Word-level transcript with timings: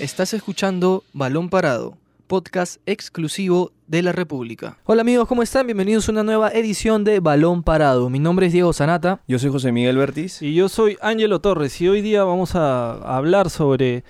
Estás 0.00 0.34
escuchando 0.34 1.04
Balón 1.12 1.48
Parado, 1.48 1.96
podcast 2.26 2.80
exclusivo 2.84 3.70
de 3.86 4.02
la 4.02 4.10
República. 4.10 4.76
Hola 4.86 5.02
amigos, 5.02 5.28
¿cómo 5.28 5.44
están? 5.44 5.66
Bienvenidos 5.66 6.08
a 6.08 6.12
una 6.12 6.24
nueva 6.24 6.50
edición 6.50 7.04
de 7.04 7.20
Balón 7.20 7.62
Parado. 7.62 8.10
Mi 8.10 8.18
nombre 8.18 8.46
es 8.46 8.52
Diego 8.52 8.72
Sanata. 8.72 9.20
Yo 9.28 9.38
soy 9.38 9.50
José 9.50 9.70
Miguel 9.70 9.96
Bertis. 9.96 10.42
Y 10.42 10.52
yo 10.52 10.68
soy 10.68 10.98
Ángelo 11.00 11.40
Torres 11.40 11.80
y 11.80 11.86
hoy 11.86 12.02
día 12.02 12.24
vamos 12.24 12.56
a 12.56 12.94
hablar 13.16 13.50
sobre 13.50 14.02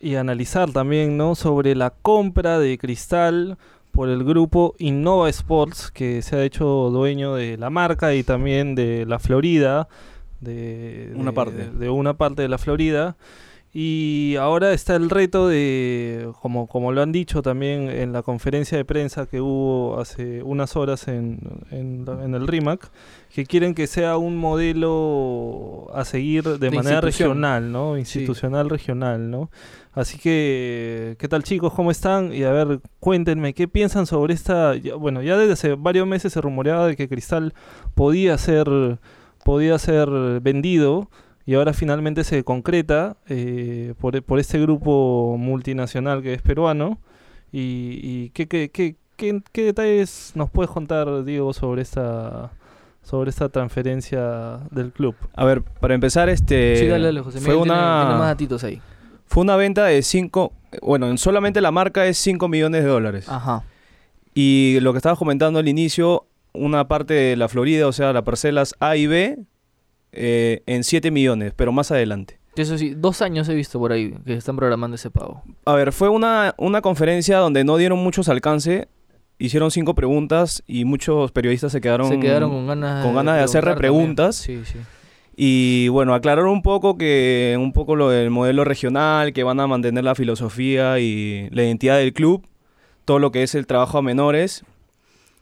y 0.00 0.16
analizar 0.16 0.72
también, 0.72 1.16
¿no? 1.16 1.36
Sobre 1.36 1.76
la 1.76 1.90
compra 1.90 2.58
de 2.58 2.76
Cristal 2.76 3.58
por 3.92 4.08
el 4.08 4.24
grupo 4.24 4.74
Innova 4.78 5.28
Sports, 5.28 5.92
que 5.92 6.20
se 6.22 6.34
ha 6.34 6.42
hecho 6.42 6.66
dueño 6.90 7.36
de 7.36 7.56
la 7.58 7.70
marca 7.70 8.12
y 8.12 8.24
también 8.24 8.74
de 8.74 9.06
la 9.06 9.20
Florida, 9.20 9.88
de, 10.40 11.12
una 11.14 11.30
parte. 11.30 11.70
de 11.70 11.90
una 11.90 12.14
parte 12.14 12.42
de 12.42 12.48
la 12.48 12.58
Florida. 12.58 13.16
Y 13.72 14.36
ahora 14.40 14.72
está 14.72 14.96
el 14.96 15.10
reto 15.10 15.46
de, 15.46 16.30
como, 16.40 16.66
como 16.68 16.90
lo 16.90 17.02
han 17.02 17.12
dicho 17.12 17.42
también 17.42 17.90
en 17.90 18.14
la 18.14 18.22
conferencia 18.22 18.78
de 18.78 18.84
prensa 18.86 19.26
que 19.26 19.42
hubo 19.42 20.00
hace 20.00 20.42
unas 20.42 20.74
horas 20.74 21.06
en, 21.06 21.38
en, 21.70 22.34
el 22.34 22.48
RIMAC, 22.48 22.90
que 23.30 23.44
quieren 23.44 23.74
que 23.74 23.86
sea 23.86 24.16
un 24.16 24.38
modelo 24.38 25.88
a 25.92 26.06
seguir 26.06 26.44
de, 26.44 26.70
manera 26.70 27.02
regional, 27.02 27.70
¿no? 27.70 27.98
Institucional 27.98 28.70
regional, 28.70 29.30
¿no? 29.30 29.50
Así 29.92 30.18
que, 30.18 31.16
¿qué 31.18 31.28
tal 31.28 31.42
chicos? 31.42 31.74
¿Cómo 31.74 31.90
están? 31.90 32.32
Y 32.32 32.44
a 32.44 32.52
ver, 32.52 32.80
cuéntenme, 33.00 33.52
¿qué 33.52 33.68
piensan 33.68 34.06
sobre 34.06 34.32
esta...? 34.32 34.74
bueno, 34.98 35.20
ya 35.22 35.36
desde 35.36 35.52
hace 35.52 35.74
varios 35.74 36.06
meses 36.06 36.32
se 36.32 36.40
rumoreaba 36.40 36.86
de 36.86 36.96
que 36.96 37.08
Cristal 37.08 37.52
podía 37.94 38.38
ser, 38.38 38.98
podía 39.44 39.78
ser 39.78 40.08
vendido 40.40 41.10
y 41.48 41.54
ahora 41.54 41.72
finalmente 41.72 42.24
se 42.24 42.44
concreta 42.44 43.16
eh, 43.26 43.94
por, 43.98 44.22
por, 44.22 44.38
este 44.38 44.60
grupo 44.60 45.34
multinacional 45.38 46.22
que 46.22 46.34
es 46.34 46.42
peruano. 46.42 46.98
¿Y, 47.50 48.28
qué, 48.34 48.46
qué, 48.46 48.68
qué, 48.70 48.96
qué, 49.16 49.64
detalles 49.64 50.32
nos 50.34 50.50
puedes 50.50 50.70
contar, 50.70 51.24
Diego, 51.24 51.54
sobre 51.54 51.80
esta 51.80 52.50
sobre 53.02 53.30
esta 53.30 53.48
transferencia 53.48 54.58
del 54.70 54.92
club? 54.92 55.14
A 55.34 55.46
ver, 55.46 55.62
para 55.62 55.94
empezar, 55.94 56.28
este 56.28 56.86
fue 57.40 57.56
una 57.56 58.36
Fue 59.24 59.42
una 59.42 59.56
venta 59.56 59.86
de 59.86 60.02
5, 60.02 60.52
bueno, 60.82 61.16
solamente 61.16 61.62
la 61.62 61.70
marca 61.70 62.04
es 62.04 62.18
5 62.18 62.46
millones 62.48 62.84
de 62.84 62.90
dólares. 62.90 63.26
Ajá. 63.26 63.64
Y 64.34 64.80
lo 64.82 64.92
que 64.92 64.98
estabas 64.98 65.18
comentando 65.18 65.60
al 65.60 65.68
inicio, 65.68 66.26
una 66.52 66.88
parte 66.88 67.14
de 67.14 67.36
la 67.36 67.48
Florida, 67.48 67.86
o 67.86 67.92
sea, 67.92 68.12
las 68.12 68.24
parcelas 68.24 68.74
A 68.80 68.96
y 68.96 69.06
B, 69.06 69.38
eh, 70.20 70.62
en 70.66 70.82
7 70.82 71.10
millones, 71.12 71.52
pero 71.54 71.70
más 71.70 71.92
adelante. 71.92 72.40
Eso 72.56 72.76
sí, 72.76 72.94
dos 72.96 73.22
años 73.22 73.48
he 73.48 73.54
visto 73.54 73.78
por 73.78 73.92
ahí 73.92 74.12
que 74.26 74.34
están 74.34 74.56
programando 74.56 74.96
ese 74.96 75.10
pago. 75.10 75.44
A 75.64 75.74
ver, 75.74 75.92
fue 75.92 76.08
una, 76.08 76.54
una 76.58 76.82
conferencia 76.82 77.38
donde 77.38 77.62
no 77.62 77.76
dieron 77.76 78.00
muchos 78.00 78.28
alcance. 78.28 78.88
Hicieron 79.38 79.70
cinco 79.70 79.94
preguntas 79.94 80.64
y 80.66 80.84
muchos 80.84 81.30
periodistas 81.30 81.70
se 81.70 81.80
quedaron, 81.80 82.08
se 82.08 82.18
quedaron 82.18 82.50
con 82.50 82.66
ganas, 82.66 83.04
con 83.04 83.14
ganas 83.14 83.36
de, 83.36 83.42
hacer 83.44 83.64
repreguntas. 83.64 84.34
Sí, 84.34 84.62
sí. 84.64 84.78
Y 85.36 85.86
bueno, 85.86 86.14
aclararon 86.14 86.50
un 86.50 86.62
poco 86.62 86.98
que 86.98 87.56
un 87.56 87.72
poco 87.72 87.94
lo 87.94 88.10
del 88.10 88.30
modelo 88.30 88.64
regional, 88.64 89.32
que 89.32 89.44
van 89.44 89.60
a 89.60 89.68
mantener 89.68 90.02
la 90.02 90.16
filosofía 90.16 90.98
y 90.98 91.48
la 91.52 91.62
identidad 91.62 91.98
del 91.98 92.12
club, 92.12 92.44
todo 93.04 93.20
lo 93.20 93.30
que 93.30 93.44
es 93.44 93.54
el 93.54 93.68
trabajo 93.68 93.98
a 93.98 94.02
menores. 94.02 94.64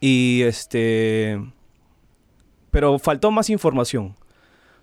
Y 0.01 0.43
este 0.43 1.41
pero 2.71 2.99
faltó 2.99 3.31
más 3.31 3.49
información. 3.49 4.15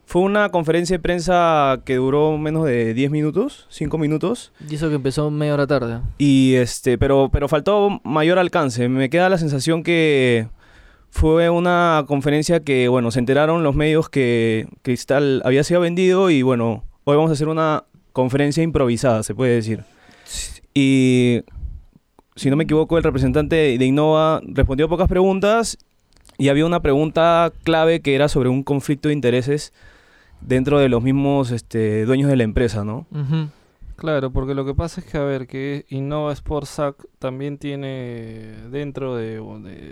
Fue 0.06 0.22
una 0.22 0.50
conferencia 0.50 0.98
de 0.98 1.02
prensa 1.02 1.82
que 1.86 1.96
duró 1.96 2.38
menos 2.38 2.66
de 2.66 2.94
10 2.94 3.10
minutos, 3.10 3.66
5 3.70 3.98
minutos. 3.98 4.52
Y 4.70 4.76
eso 4.76 4.90
que 4.90 4.96
empezó 4.96 5.32
media 5.32 5.54
hora 5.54 5.66
tarde. 5.66 6.02
Y 6.18 6.56
este, 6.56 6.98
pero, 6.98 7.30
pero 7.32 7.48
faltó 7.48 8.02
mayor 8.04 8.38
alcance. 8.38 8.90
Me 8.90 9.10
queda 9.10 9.30
la 9.30 9.38
sensación 9.38 9.82
que 9.82 10.48
fue 11.10 11.50
una 11.50 12.06
conferencia 12.08 12.60
que, 12.60 12.88
bueno, 12.88 13.12
se 13.12 13.20
enteraron 13.20 13.64
los 13.64 13.76
medios 13.76 14.10
que 14.10 14.68
Cristal 14.82 15.42
había 15.46 15.64
sido 15.64 15.80
vendido 15.80 16.30
y, 16.30 16.42
bueno, 16.42 16.84
hoy 17.06 17.16
vamos 17.16 17.30
a 17.30 17.34
hacer 17.34 17.48
una 17.48 17.86
conferencia 18.12 18.62
improvisada, 18.62 19.24
se 19.24 19.34
puede 19.34 19.56
decir. 19.56 19.84
Y, 20.74 21.44
si 22.36 22.50
no 22.50 22.56
me 22.56 22.64
equivoco, 22.64 22.98
el 22.98 23.04
representante 23.04 23.78
de 23.78 23.86
Innova 23.86 24.42
respondió 24.44 24.90
pocas 24.90 25.08
preguntas 25.08 25.78
y 26.38 26.50
había 26.50 26.66
una 26.66 26.82
pregunta 26.82 27.52
clave 27.64 28.02
que 28.02 28.16
era 28.16 28.28
sobre 28.28 28.50
un 28.50 28.64
conflicto 28.64 29.08
de 29.08 29.14
intereses 29.14 29.72
dentro 30.46 30.80
de 30.80 30.90
los 30.90 31.04
mismos 31.04 31.52
este, 31.52 32.06
dueños 32.06 32.30
de 32.30 32.36
la 32.36 32.44
empresa, 32.44 32.84
¿no? 32.84 33.08
Claro, 33.96 34.32
porque 34.32 34.54
lo 34.54 34.66
que 34.66 34.74
pasa 34.74 35.02
es 35.02 35.08
que, 35.08 35.18
a 35.18 35.24
ver, 35.24 35.48
que 35.48 35.86
Innova 35.90 36.36
Sportsac 36.36 36.96
también 37.20 37.58
tiene 37.58 38.68
dentro 38.70 39.16
de, 39.16 39.42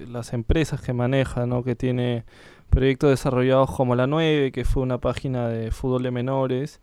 las 0.09 0.33
empresas 0.33 0.81
que 0.81 0.93
maneja, 0.93 1.45
¿no? 1.45 1.63
Que 1.63 1.75
tiene 1.75 2.25
proyectos 2.69 3.09
desarrollados 3.09 3.71
como 3.71 3.95
la 3.95 4.07
9, 4.07 4.51
que 4.51 4.65
fue 4.65 4.83
una 4.83 4.99
página 4.99 5.47
de 5.49 5.71
fútbol 5.71 6.03
de 6.03 6.11
menores, 6.11 6.81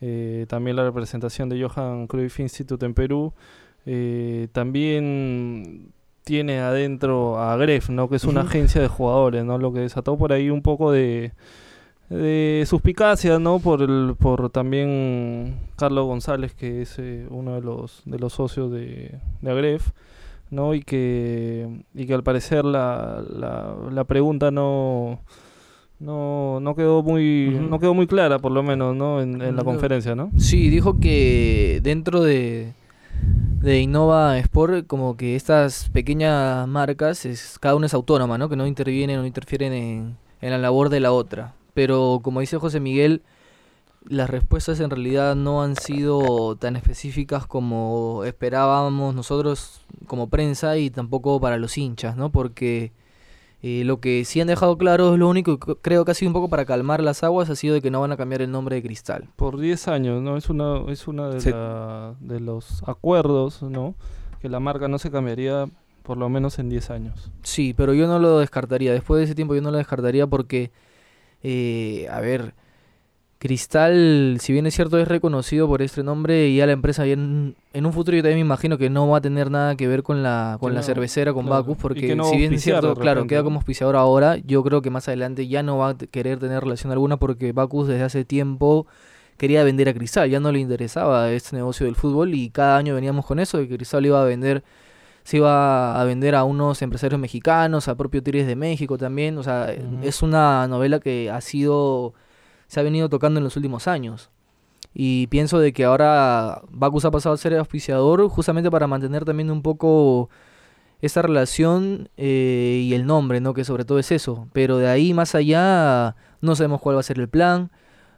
eh, 0.00 0.46
también 0.48 0.76
la 0.76 0.84
representación 0.84 1.48
de 1.48 1.62
Johan 1.62 2.06
Cruyff 2.06 2.40
Institute 2.40 2.84
en 2.86 2.94
Perú, 2.94 3.34
eh, 3.86 4.48
también 4.52 5.92
tiene 6.24 6.60
adentro 6.60 7.40
a 7.40 7.56
Gref, 7.56 7.90
¿no? 7.90 8.08
Que 8.08 8.16
es 8.16 8.24
una 8.24 8.42
agencia 8.42 8.80
de 8.80 8.88
jugadores, 8.88 9.44
¿no? 9.44 9.58
Lo 9.58 9.72
que 9.72 9.80
desató 9.80 10.16
por 10.16 10.32
ahí 10.32 10.50
un 10.50 10.62
poco 10.62 10.92
de 10.92 11.32
de 12.10 12.64
suspicacia, 12.66 13.38
¿no? 13.38 13.60
Por 13.60 13.82
el, 13.82 14.16
por 14.18 14.50
también 14.50 15.56
Carlos 15.76 16.06
González, 16.06 16.54
que 16.54 16.82
es 16.82 16.98
eh, 16.98 17.26
uno 17.30 17.54
de 17.54 17.60
los, 17.62 18.02
de 18.04 18.18
los 18.18 18.32
socios 18.32 18.70
de, 18.72 19.14
de 19.40 19.50
Agref, 19.50 19.90
¿no? 20.50 20.74
Y 20.74 20.82
que, 20.82 21.68
y 21.94 22.06
que 22.06 22.14
al 22.14 22.24
parecer 22.24 22.64
la, 22.64 23.22
la, 23.30 23.76
la 23.92 24.04
pregunta 24.04 24.50
no, 24.50 25.20
no, 26.00 26.58
no 26.60 26.74
quedó 26.74 27.04
muy, 27.04 27.56
no 27.70 27.78
quedó 27.78 27.94
muy 27.94 28.08
clara, 28.08 28.40
por 28.40 28.50
lo 28.50 28.64
menos, 28.64 28.96
¿no? 28.96 29.22
En, 29.22 29.40
en 29.40 29.54
la 29.54 29.62
conferencia, 29.62 30.16
¿no? 30.16 30.32
Sí, 30.36 30.68
dijo 30.68 30.98
que 30.98 31.78
dentro 31.80 32.22
de, 32.22 32.72
de 33.62 33.80
Innova 33.80 34.36
Sport, 34.38 34.88
como 34.88 35.16
que 35.16 35.36
estas 35.36 35.88
pequeñas 35.90 36.66
marcas, 36.66 37.24
es, 37.24 37.56
cada 37.60 37.76
una 37.76 37.86
es 37.86 37.94
autónoma, 37.94 38.36
¿no? 38.36 38.48
Que 38.48 38.56
no 38.56 38.66
intervienen 38.66 39.18
o 39.18 39.20
no 39.20 39.28
interfieren 39.28 39.72
en, 39.72 40.16
en 40.40 40.50
la 40.50 40.58
labor 40.58 40.88
de 40.88 40.98
la 40.98 41.12
otra 41.12 41.54
pero 41.80 42.20
como 42.22 42.40
dice 42.40 42.58
José 42.58 42.78
Miguel, 42.78 43.22
las 44.06 44.28
respuestas 44.28 44.80
en 44.80 44.90
realidad 44.90 45.34
no 45.34 45.62
han 45.62 45.76
sido 45.76 46.54
tan 46.56 46.76
específicas 46.76 47.46
como 47.46 48.22
esperábamos 48.26 49.14
nosotros 49.14 49.80
como 50.06 50.28
prensa 50.28 50.76
y 50.76 50.90
tampoco 50.90 51.40
para 51.40 51.56
los 51.56 51.78
hinchas, 51.78 52.18
¿no? 52.18 52.28
Porque 52.28 52.92
eh, 53.62 53.84
lo 53.86 53.98
que 53.98 54.26
sí 54.26 54.42
han 54.42 54.48
dejado 54.48 54.76
claro 54.76 55.14
es 55.14 55.18
lo 55.18 55.26
único 55.26 55.58
que 55.58 55.74
creo 55.76 56.04
que 56.04 56.10
ha 56.10 56.14
sido 56.14 56.28
un 56.28 56.34
poco 56.34 56.50
para 56.50 56.66
calmar 56.66 57.02
las 57.02 57.24
aguas 57.24 57.48
ha 57.48 57.56
sido 57.56 57.72
de 57.72 57.80
que 57.80 57.90
no 57.90 58.02
van 58.02 58.12
a 58.12 58.18
cambiar 58.18 58.42
el 58.42 58.50
nombre 58.50 58.76
de 58.76 58.82
Cristal. 58.82 59.30
Por 59.36 59.58
10 59.58 59.88
años, 59.88 60.20
¿no? 60.20 60.36
Es 60.36 60.50
una, 60.50 60.82
es 60.92 61.08
una 61.08 61.30
de, 61.30 62.14
de 62.20 62.40
los 62.40 62.82
acuerdos, 62.86 63.62
¿no? 63.62 63.94
Que 64.42 64.50
la 64.50 64.60
marca 64.60 64.86
no 64.86 64.98
se 64.98 65.10
cambiaría 65.10 65.64
por 66.02 66.18
lo 66.18 66.28
menos 66.28 66.58
en 66.58 66.68
10 66.68 66.90
años. 66.90 67.30
Sí, 67.42 67.72
pero 67.72 67.94
yo 67.94 68.06
no 68.06 68.18
lo 68.18 68.38
descartaría. 68.40 68.92
Después 68.92 69.20
de 69.20 69.24
ese 69.24 69.34
tiempo 69.34 69.54
yo 69.54 69.62
no 69.62 69.70
lo 69.70 69.78
descartaría 69.78 70.26
porque 70.26 70.70
eh, 71.42 72.06
a 72.10 72.20
ver, 72.20 72.54
Cristal, 73.40 74.36
si 74.38 74.52
bien 74.52 74.66
es 74.66 74.74
cierto, 74.74 74.98
es 74.98 75.08
reconocido 75.08 75.66
por 75.66 75.80
este 75.80 76.02
nombre 76.02 76.48
y 76.48 76.56
ya 76.56 76.66
la 76.66 76.72
empresa 76.72 77.06
en, 77.06 77.56
en, 77.72 77.86
un 77.86 77.92
futuro 77.94 78.14
yo 78.14 78.22
también 78.22 78.36
me 78.36 78.42
imagino 78.42 78.76
que 78.76 78.90
no 78.90 79.08
va 79.08 79.16
a 79.16 79.20
tener 79.22 79.50
nada 79.50 79.76
que 79.76 79.88
ver 79.88 80.02
con 80.02 80.22
la 80.22 80.58
con 80.60 80.74
la 80.74 80.82
cervecera, 80.82 81.32
con 81.32 81.46
Bacus, 81.46 81.78
porque 81.78 82.18
si 82.22 82.36
bien 82.36 82.52
es 82.52 82.62
cierto, 82.62 82.94
claro, 82.94 83.26
queda 83.26 83.42
como 83.42 83.56
auspiciador 83.56 83.96
ahora, 83.96 84.36
yo 84.36 84.62
creo 84.62 84.82
que 84.82 84.90
más 84.90 85.08
adelante 85.08 85.48
ya 85.48 85.62
no 85.62 85.78
va 85.78 85.88
a 85.88 85.96
querer 85.96 86.38
tener 86.38 86.62
relación 86.62 86.92
alguna 86.92 87.16
porque 87.16 87.52
Bacus 87.52 87.88
desde 87.88 88.02
hace 88.02 88.26
tiempo 88.26 88.86
quería 89.38 89.64
vender 89.64 89.88
a 89.88 89.94
Cristal, 89.94 90.28
ya 90.28 90.38
no 90.38 90.52
le 90.52 90.58
interesaba 90.58 91.32
este 91.32 91.56
negocio 91.56 91.86
del 91.86 91.96
fútbol 91.96 92.34
y 92.34 92.50
cada 92.50 92.76
año 92.76 92.94
veníamos 92.94 93.24
con 93.24 93.40
eso 93.40 93.56
de 93.56 93.68
que 93.68 93.76
Cristal 93.76 94.04
iba 94.04 94.20
a 94.20 94.26
vender 94.26 94.62
se 95.30 95.36
iba 95.36 96.00
a 96.00 96.04
vender 96.04 96.34
a 96.34 96.42
unos 96.42 96.82
empresarios 96.82 97.20
mexicanos, 97.20 97.86
a 97.86 97.94
propio 97.94 98.20
Tigres 98.20 98.48
de 98.48 98.56
México 98.56 98.98
también. 98.98 99.38
O 99.38 99.44
sea, 99.44 99.72
es 100.02 100.22
una 100.22 100.66
novela 100.66 100.98
que 100.98 101.30
ha 101.30 101.40
sido, 101.40 102.14
se 102.66 102.80
ha 102.80 102.82
venido 102.82 103.08
tocando 103.08 103.38
en 103.38 103.44
los 103.44 103.54
últimos 103.54 103.86
años. 103.86 104.28
Y 104.92 105.28
pienso 105.28 105.60
de 105.60 105.72
que 105.72 105.84
ahora 105.84 106.62
Bacus 106.68 107.04
ha 107.04 107.12
pasado 107.12 107.36
a 107.36 107.38
ser 107.38 107.56
auspiciador 107.56 108.28
justamente 108.28 108.72
para 108.72 108.88
mantener 108.88 109.24
también 109.24 109.52
un 109.52 109.62
poco 109.62 110.30
esa 111.00 111.22
relación 111.22 112.08
eh, 112.16 112.82
y 112.82 112.94
el 112.94 113.06
nombre, 113.06 113.40
¿no? 113.40 113.54
Que 113.54 113.62
sobre 113.62 113.84
todo 113.84 114.00
es 114.00 114.10
eso. 114.10 114.48
Pero 114.52 114.78
de 114.78 114.88
ahí 114.88 115.14
más 115.14 115.36
allá 115.36 116.16
no 116.40 116.56
sabemos 116.56 116.80
cuál 116.80 116.96
va 116.96 117.00
a 117.00 117.04
ser 117.04 117.20
el 117.20 117.28
plan. 117.28 117.70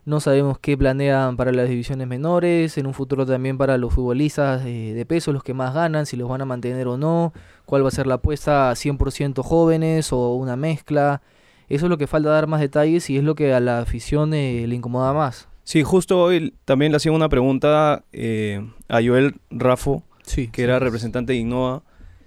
No 0.04 0.19
sabemos 0.19 0.58
qué 0.58 0.76
planean 0.76 1.37
para 1.37 1.52
las 1.52 1.69
divisiones 1.69 2.08
menores, 2.08 2.76
en 2.76 2.87
un 2.87 2.94
futuro 2.94 3.25
también 3.25 3.56
para 3.56 3.78
los 3.78 3.94
futbolistas 3.94 4.64
de 4.64 5.04
peso, 5.06 5.32
los 5.32 5.44
que 5.44 5.54
más 5.54 5.75
ganan, 5.75 6.06
si 6.06 6.16
los 6.16 6.28
van 6.28 6.40
a 6.40 6.44
mantener 6.44 6.88
o 6.88 6.96
no, 6.96 7.32
cuál 7.66 7.84
va 7.84 7.88
a 7.88 7.93
ser 7.93 8.08
la 8.08 8.14
apuesta 8.14 8.72
100% 8.72 9.43
jóvenes 9.44 10.12
o 10.12 10.34
una 10.34 10.56
mezcla. 10.56 11.22
Eso 11.69 11.87
es 11.87 11.90
lo 11.90 11.99
que 11.99 12.08
falta 12.08 12.31
dar 12.31 12.49
más 12.49 12.60
detalles 12.60 13.08
y 13.10 13.16
es 13.16 13.22
lo 13.22 13.37
que 13.37 13.54
a 13.54 13.60
la 13.60 13.78
afición 13.78 14.34
eh, 14.34 14.66
le 14.66 14.75
incomoda 14.75 15.12
más. 15.12 15.49
Sí, 15.62 15.84
justo 15.84 16.20
hoy 16.20 16.52
también 16.64 16.90
le 16.90 16.96
hacía 16.96 17.12
una 17.12 17.28
pregunta 17.28 18.02
eh, 18.12 18.60
a 18.88 19.00
Joel 19.00 19.37
Rafo, 19.50 20.02
Sí. 20.25 20.49
que 20.49 20.64
era 20.64 20.81
representante 20.81 21.32
de 21.32 21.38
Innova, 21.38 21.82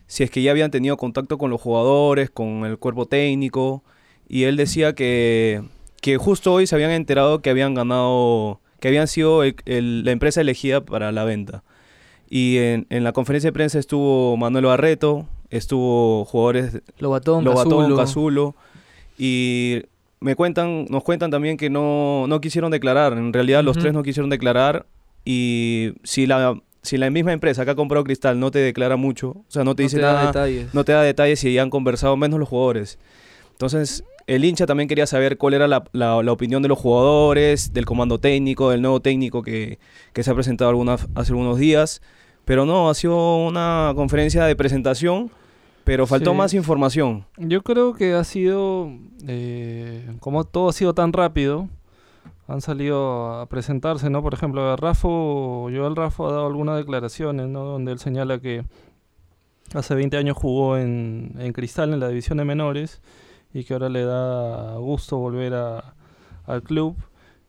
si 0.07 0.24
es 0.24 0.31
que 0.31 0.42
ya 0.42 0.51
habían 0.51 0.72
tenido 0.72 0.95
contacto 0.95 1.38
con 1.38 1.51
los 1.51 1.60
jugadores, 1.60 2.30
con 2.30 2.63
el 2.66 2.77
cuerpo 2.77 3.06
técnico, 3.06 3.83
y 4.30 4.44
él 4.44 4.56
decía 4.56 4.94
que, 4.95 5.63
que 6.06 6.18
justo 6.18 6.54
hoy 6.54 6.68
se 6.68 6.75
habían 6.75 6.92
enterado 6.92 7.42
que 7.42 7.50
habían 7.50 7.74
ganado, 7.74 8.60
que 8.80 8.90
habían 8.90 9.07
sido 9.07 9.42
el- 9.44 9.56
el- 9.66 10.04
la 10.06 10.12
empresa 10.12 10.40
elegida 10.40 10.81
para 10.86 11.12
la 11.12 11.24
venta. 11.24 11.63
Y 12.30 12.57
en, 12.57 12.86
en 12.92 13.04
la 13.04 13.12
conferencia 13.12 13.48
de 13.48 13.54
prensa 13.54 13.80
estuvo 13.80 14.38
Manuel 14.38 14.66
Barreto, 14.66 15.25
estuvo 15.50 16.24
jugadores 16.25 16.81
Lobatón, 17.00 17.44
Lobatón, 17.44 17.96
Cazulo. 17.98 18.56
Y 19.18 19.81
me 20.19 20.36
cuentan, 20.36 20.86
nos 20.90 21.04
cuentan 21.04 21.31
también 21.31 21.57
que 21.57 21.72
no, 21.72 22.25
no 22.28 22.40
quisieron 22.40 22.69
declarar. 22.72 23.13
En 23.13 23.34
realidad 23.34 23.63
los 23.63 23.75
tres 23.78 23.92
no 23.94 24.04
quisieron 24.04 24.30
declarar. 24.30 24.86
Y 25.25 25.94
si 26.04 26.28
la, 26.28 26.62
si 26.84 26.98
la 26.98 27.10
misma 27.10 27.34
empresa 27.34 27.66
que 27.66 27.72
ha 27.72 27.75
comprado 27.75 28.04
Cristal 28.04 28.40
no 28.40 28.51
te 28.51 28.60
declara 28.60 28.96
mucho, 28.96 29.30
o 29.30 29.46
sea, 29.48 29.63
no 29.63 29.75
te 29.75 29.81
No 29.81 29.86
dice 29.88 29.98
te 29.98 30.04
da 30.04 30.13
nada, 30.13 30.28
detalles. 30.28 30.72
no 30.72 30.84
te 30.84 30.92
da 30.92 31.01
detalles 31.01 31.44
y 31.46 31.54
ya 31.56 31.63
han 31.63 31.72
conversado 31.72 32.16
menos 32.16 32.40
los 32.40 32.48
jugadores. 32.48 33.00
Entonces, 33.54 34.04
el 34.27 34.44
hincha 34.45 34.66
también 34.66 34.88
quería 34.89 35.06
saber 35.07 35.38
cuál 35.38 35.54
era 35.54 35.68
la, 35.68 35.83
la- 35.92 36.22
la 36.24 36.31
opinión 36.31 36.62
de 36.63 36.69
los 36.69 36.77
jugadores, 36.80 37.74
del 37.74 37.86
comando 37.86 38.19
técnico, 38.19 38.69
del 38.72 38.81
nuevo 38.81 39.00
técnico 39.01 39.42
que, 39.44 39.77
que 40.13 40.24
se 40.24 40.31
ha 40.31 40.33
presentado 40.36 40.69
algunas, 40.69 41.07
hace 41.16 41.31
algunos 41.31 41.57
días. 41.60 42.01
Pero 42.45 42.66
no, 42.66 42.89
ha 42.89 42.94
sido 42.94 43.38
una 43.45 43.92
conferencia 43.95 44.45
de 44.45 44.56
presentación, 44.56 45.31
pero 45.83 46.06
faltó 46.07 46.31
Sí. 46.31 46.38
más 46.38 46.54
información. 46.54 47.25
Yo 47.38 47.62
creo 47.63 47.94
que 47.94 48.13
ha 48.13 48.24
sido, 48.24 48.92
eh, 49.27 50.12
como 50.19 50.44
todo 50.44 50.69
ha 50.69 50.74
sido 50.74 50.94
tan 50.94 51.12
rápido, 51.13 51.68
han 52.48 52.62
salido 52.62 53.39
a 53.39 53.48
presentarse, 53.48 54.12
¿no? 54.12 54.22
Por 54.22 54.36
ejemplo, 54.36 54.75
Rafo, 54.75 55.69
Joel 55.75 55.95
Rafo 55.95 56.27
ha 56.27 56.31
dado 56.33 56.45
algunas 56.48 56.77
declaraciones, 56.77 57.48
¿no? 57.48 57.63
Donde 57.63 57.92
él 57.92 57.98
señala 58.00 58.38
que 58.39 58.63
hace 59.74 59.95
20 59.95 60.16
años 60.18 60.38
jugó 60.38 60.77
en, 60.77 61.33
en 61.39 61.51
Cristal, 61.54 61.94
en 61.94 62.00
la 62.00 62.07
división 62.10 62.38
de 62.38 62.45
menores, 62.45 63.01
y 63.56 63.63
que 63.63 63.74
ahora 63.74 63.88
le 63.90 64.04
da 64.04 64.75
gusto 64.78 65.18
volver 65.18 65.54
a- 65.56 65.94
al 66.46 66.62
club, 66.62 66.96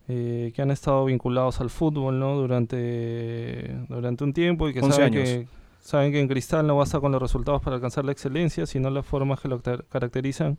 eh, 0.09 0.53
que 0.55 0.63
han 0.63 0.71
estado 0.71 1.05
vinculados 1.05 1.61
al 1.61 1.69
fútbol, 1.69 2.19
¿no? 2.21 2.37
Durante, 2.37 3.77
durante 3.89 4.25
un 4.25 4.33
tiempo 4.33 4.69
y 4.69 4.73
que 4.73 4.81
11 4.81 4.97
saben 4.97 5.13
años. 5.15 5.29
que, 5.29 5.47
saben 5.81 6.13
que 6.13 6.21
en 6.21 6.29
Cristal 6.29 6.67
no 6.67 6.77
basta 6.77 7.01
con 7.01 7.13
los 7.13 7.21
resultados 7.21 7.61
para 7.63 7.77
alcanzar 7.77 8.05
la 8.05 8.13
excelencia, 8.13 8.67
sino 8.67 8.89
las 8.91 9.05
formas 9.05 9.41
que 9.41 9.49
lo 9.49 9.61
car- 9.61 9.85
caracterizan 9.89 10.59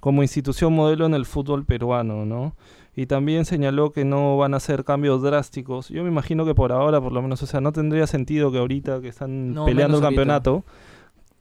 como 0.00 0.22
institución 0.22 0.72
modelo 0.74 1.06
en 1.06 1.14
el 1.14 1.24
fútbol 1.26 1.64
peruano, 1.64 2.24
¿no? 2.26 2.54
Y 2.94 3.06
también 3.06 3.44
señaló 3.46 3.92
que 3.92 4.04
no 4.04 4.36
van 4.36 4.52
a 4.52 4.58
hacer 4.58 4.84
cambios 4.84 5.22
drásticos. 5.22 5.88
Yo 5.88 6.02
me 6.02 6.10
imagino 6.10 6.44
que 6.44 6.54
por 6.54 6.72
ahora, 6.72 7.00
por 7.00 7.12
lo 7.12 7.22
menos, 7.22 7.42
o 7.42 7.46
sea, 7.46 7.60
no 7.62 7.72
tendría 7.72 8.06
sentido 8.06 8.52
que 8.52 8.58
ahorita 8.58 9.00
que 9.00 9.08
están 9.08 9.54
No, 9.54 9.64
peleando 9.64 9.96
el 9.98 10.04
ahorita. 10.04 10.20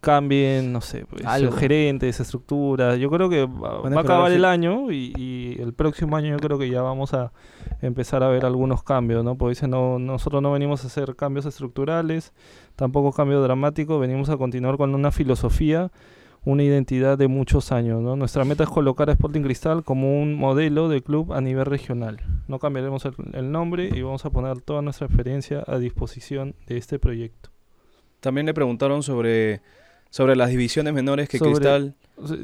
Cambien, 0.01 0.73
no 0.73 0.81
sé, 0.81 1.05
pues, 1.05 1.23
Algo. 1.25 1.51
gerentes, 1.51 2.19
estructuras. 2.19 2.97
Yo 2.97 3.09
creo 3.11 3.29
que 3.29 3.45
va, 3.45 3.77
a 3.77 3.89
va 3.89 3.97
a 3.97 4.01
acabar 4.01 4.31
el 4.31 4.45
año 4.45 4.91
y, 4.91 5.13
y 5.15 5.61
el 5.61 5.73
próximo 5.73 6.17
año 6.17 6.31
yo 6.31 6.37
creo 6.37 6.57
que 6.57 6.69
ya 6.69 6.81
vamos 6.81 7.13
a 7.13 7.31
empezar 7.81 8.23
a 8.23 8.27
ver 8.29 8.43
algunos 8.43 8.83
cambios, 8.83 9.23
¿no? 9.23 9.37
Porque 9.37 9.51
dice, 9.51 9.67
no, 9.67 9.99
nosotros 9.99 10.41
no 10.41 10.51
venimos 10.51 10.83
a 10.83 10.87
hacer 10.87 11.15
cambios 11.15 11.45
estructurales, 11.45 12.33
tampoco 12.75 13.11
cambios 13.11 13.43
dramáticos, 13.43 14.01
venimos 14.01 14.29
a 14.29 14.37
continuar 14.37 14.77
con 14.77 14.95
una 14.95 15.11
filosofía, 15.11 15.91
una 16.43 16.63
identidad 16.63 17.19
de 17.19 17.27
muchos 17.27 17.71
años, 17.71 18.01
¿no? 18.01 18.15
Nuestra 18.15 18.43
meta 18.43 18.63
es 18.63 18.69
colocar 18.69 19.11
a 19.11 19.13
Sporting 19.13 19.41
Cristal 19.43 19.83
como 19.83 20.19
un 20.19 20.33
modelo 20.33 20.89
de 20.89 21.03
club 21.03 21.31
a 21.31 21.41
nivel 21.41 21.67
regional. 21.67 22.19
No 22.47 22.57
cambiaremos 22.57 23.05
el, 23.05 23.13
el 23.33 23.51
nombre 23.51 23.87
y 23.93 24.01
vamos 24.01 24.25
a 24.25 24.31
poner 24.31 24.61
toda 24.61 24.81
nuestra 24.81 25.05
experiencia 25.05 25.63
a 25.67 25.77
disposición 25.77 26.55
de 26.65 26.77
este 26.77 26.97
proyecto. 26.97 27.51
También 28.21 28.45
le 28.47 28.53
preguntaron 28.53 29.03
sobre, 29.03 29.61
sobre 30.11 30.35
las 30.35 30.49
divisiones 30.51 30.93
menores 30.93 31.27
que 31.27 31.39
Sobre- 31.39 31.53
Cristal... 31.53 31.95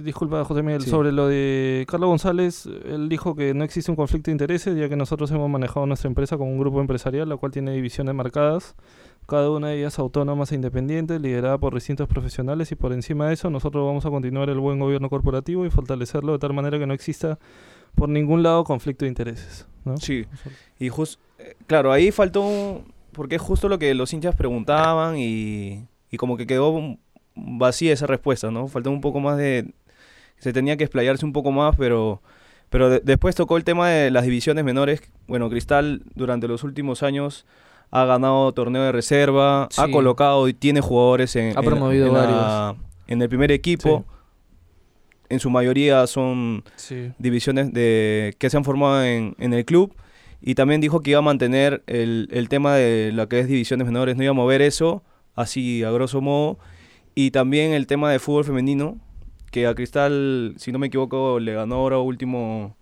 Disculpa, 0.04 0.44
José 0.44 0.64
Miguel, 0.64 0.81
Sí. 0.81 0.90
sobre 0.90 1.12
lo 1.12 1.28
de 1.28 1.86
Carlos 1.88 2.08
González, 2.08 2.66
él 2.66 3.10
dijo 3.10 3.36
que 3.36 3.54
no 3.54 3.64
existe 3.64 3.92
un 3.92 3.96
conflicto 3.96 4.31
de 4.31 4.31
intereses, 4.31 4.75
ya 4.75 4.90
que 4.90 4.96
nosotros 4.96 5.30
hemos 5.30 5.48
manejado 5.52 5.86
nuestra 5.86 6.08
empresa 6.08 6.36
como 6.36 6.50
un 6.52 6.58
grupo 6.58 6.81
empresarial, 6.81 7.30
la 7.30 7.38
cual 7.38 7.52
tiene 7.52 7.74
divisiones 7.74 8.16
marcadas, 8.16 8.74
cada 9.28 9.52
una 9.52 9.68
de 9.68 9.78
ellas 9.78 10.00
autónomas 10.00 10.52
e 10.52 10.56
independientes, 10.56 11.22
liderada 11.22 11.60
por 11.60 11.75
distintos 11.75 12.08
profesionales, 12.08 12.72
y 12.72 12.75
por 12.75 12.92
encima 12.92 13.28
de 13.28 13.36
eso 13.36 13.52
nosotros 13.52 13.86
vamos 13.86 14.04
a 14.08 14.10
continuar 14.10 14.50
el 14.50 14.58
buen 14.58 14.80
gobierno 14.80 15.12
corporativo 15.12 15.63
y 15.63 15.70
fortalecerlo 15.70 16.31
de 16.34 16.40
tal 16.40 16.54
manera 16.54 16.80
que 16.80 16.88
no 16.88 16.96
exista 16.96 17.38
por 17.94 18.10
ningún 18.10 18.42
lado 18.42 18.63
conflicto 18.63 19.06
de 19.06 19.10
intereses. 19.10 19.68
¿no? 19.86 19.98
Sí, 19.98 20.25
y 20.80 20.90
justo... 20.90 21.22
claro, 21.68 21.92
ahí 21.92 22.10
faltó... 22.12 22.42
un- 22.42 22.94
Porque 23.12 23.36
es 23.36 23.42
justo 23.44 23.70
lo 23.70 23.78
que 23.78 23.94
los 23.94 24.12
hinchas 24.12 24.36
preguntaban 24.36 25.18
y, 25.20 25.86
y 26.10 26.18
como 26.18 26.36
que 26.36 26.48
quedó 26.48 26.98
vacía 27.38 27.94
esa 27.94 28.07
respuesta, 28.07 28.51
¿no? 28.51 28.68
Faltó 28.68 28.92
un 28.92 29.01
poco 29.01 29.19
más 29.19 29.38
de... 29.38 29.72
Se 30.39 30.54
tenía 30.54 30.78
que 30.78 30.84
explayarse 30.84 31.25
un 31.25 31.34
poco 31.34 31.51
más, 31.51 31.75
pero... 31.78 32.22
Pero 32.69 32.89
de- 32.89 33.00
después 33.04 33.34
tocó 33.36 33.56
el 33.57 33.63
tema 33.63 33.89
de 33.89 34.12
las 34.12 34.24
divisiones 34.25 34.63
menores. 34.66 35.01
Bueno, 35.28 35.50
Cristal 35.50 36.01
durante 36.16 36.48
los 36.50 36.63
últimos 36.66 37.01
años 37.01 37.45
ha 37.92 38.04
ganado 38.04 38.51
torneo 38.51 38.84
de 38.84 38.92
reserva, 38.92 39.63
ha 39.66 39.86
Sí. 39.86 39.92
colocado 39.92 40.48
y 40.50 40.54
tiene 40.54 40.81
jugadores 40.81 41.36
en, 41.38 41.57
Ha 41.57 41.62
promovido 41.62 42.07
en 42.07 42.13
la- 42.13 42.19
varios. 42.19 42.86
en 43.07 43.22
el 43.22 43.30
primer 43.30 43.51
equipo. 43.54 44.04
En 45.30 45.39
su 45.39 45.50
mayoría 45.50 46.06
son 46.07 46.63
Sí. 46.75 47.12
divisiones 47.19 47.74
de, 47.74 48.36
que 48.38 48.50
se 48.50 48.57
han 48.57 48.63
formado 48.63 49.04
en, 49.04 49.36
en 49.39 49.54
el 49.54 49.66
club. 49.66 49.94
Y 50.42 50.56
también 50.56 50.81
dijo 50.81 51.01
que 51.01 51.12
iba 51.12 51.19
a 51.19 51.24
mantener 51.24 51.84
el, 51.88 52.28
el 52.31 52.48
tema 52.50 52.75
de 52.75 53.12
lo 53.13 53.28
que 53.28 53.39
es 53.39 53.48
divisiones 53.48 53.86
menores, 53.88 54.16
no 54.18 54.24
iba 54.24 54.31
a 54.31 54.34
mover 54.34 54.62
eso, 54.62 55.04
así 55.36 55.84
a 55.84 55.92
grosso 55.92 56.22
modo. 56.22 56.60
Y 57.19 57.31
también 57.31 57.74
el 57.74 57.88
tema 57.88 58.12
de 58.12 58.19
fútbol 58.19 58.46
femenino, 58.46 59.00
que 59.50 59.66
a 59.66 59.74
Cristal, 59.74 60.54
si 60.58 60.72
no 60.72 60.78
me 60.78 60.86
equivoco, 60.86 61.40
le 61.40 61.56
ganó 61.56 61.78
ahora 61.78 61.98
último 61.98 62.78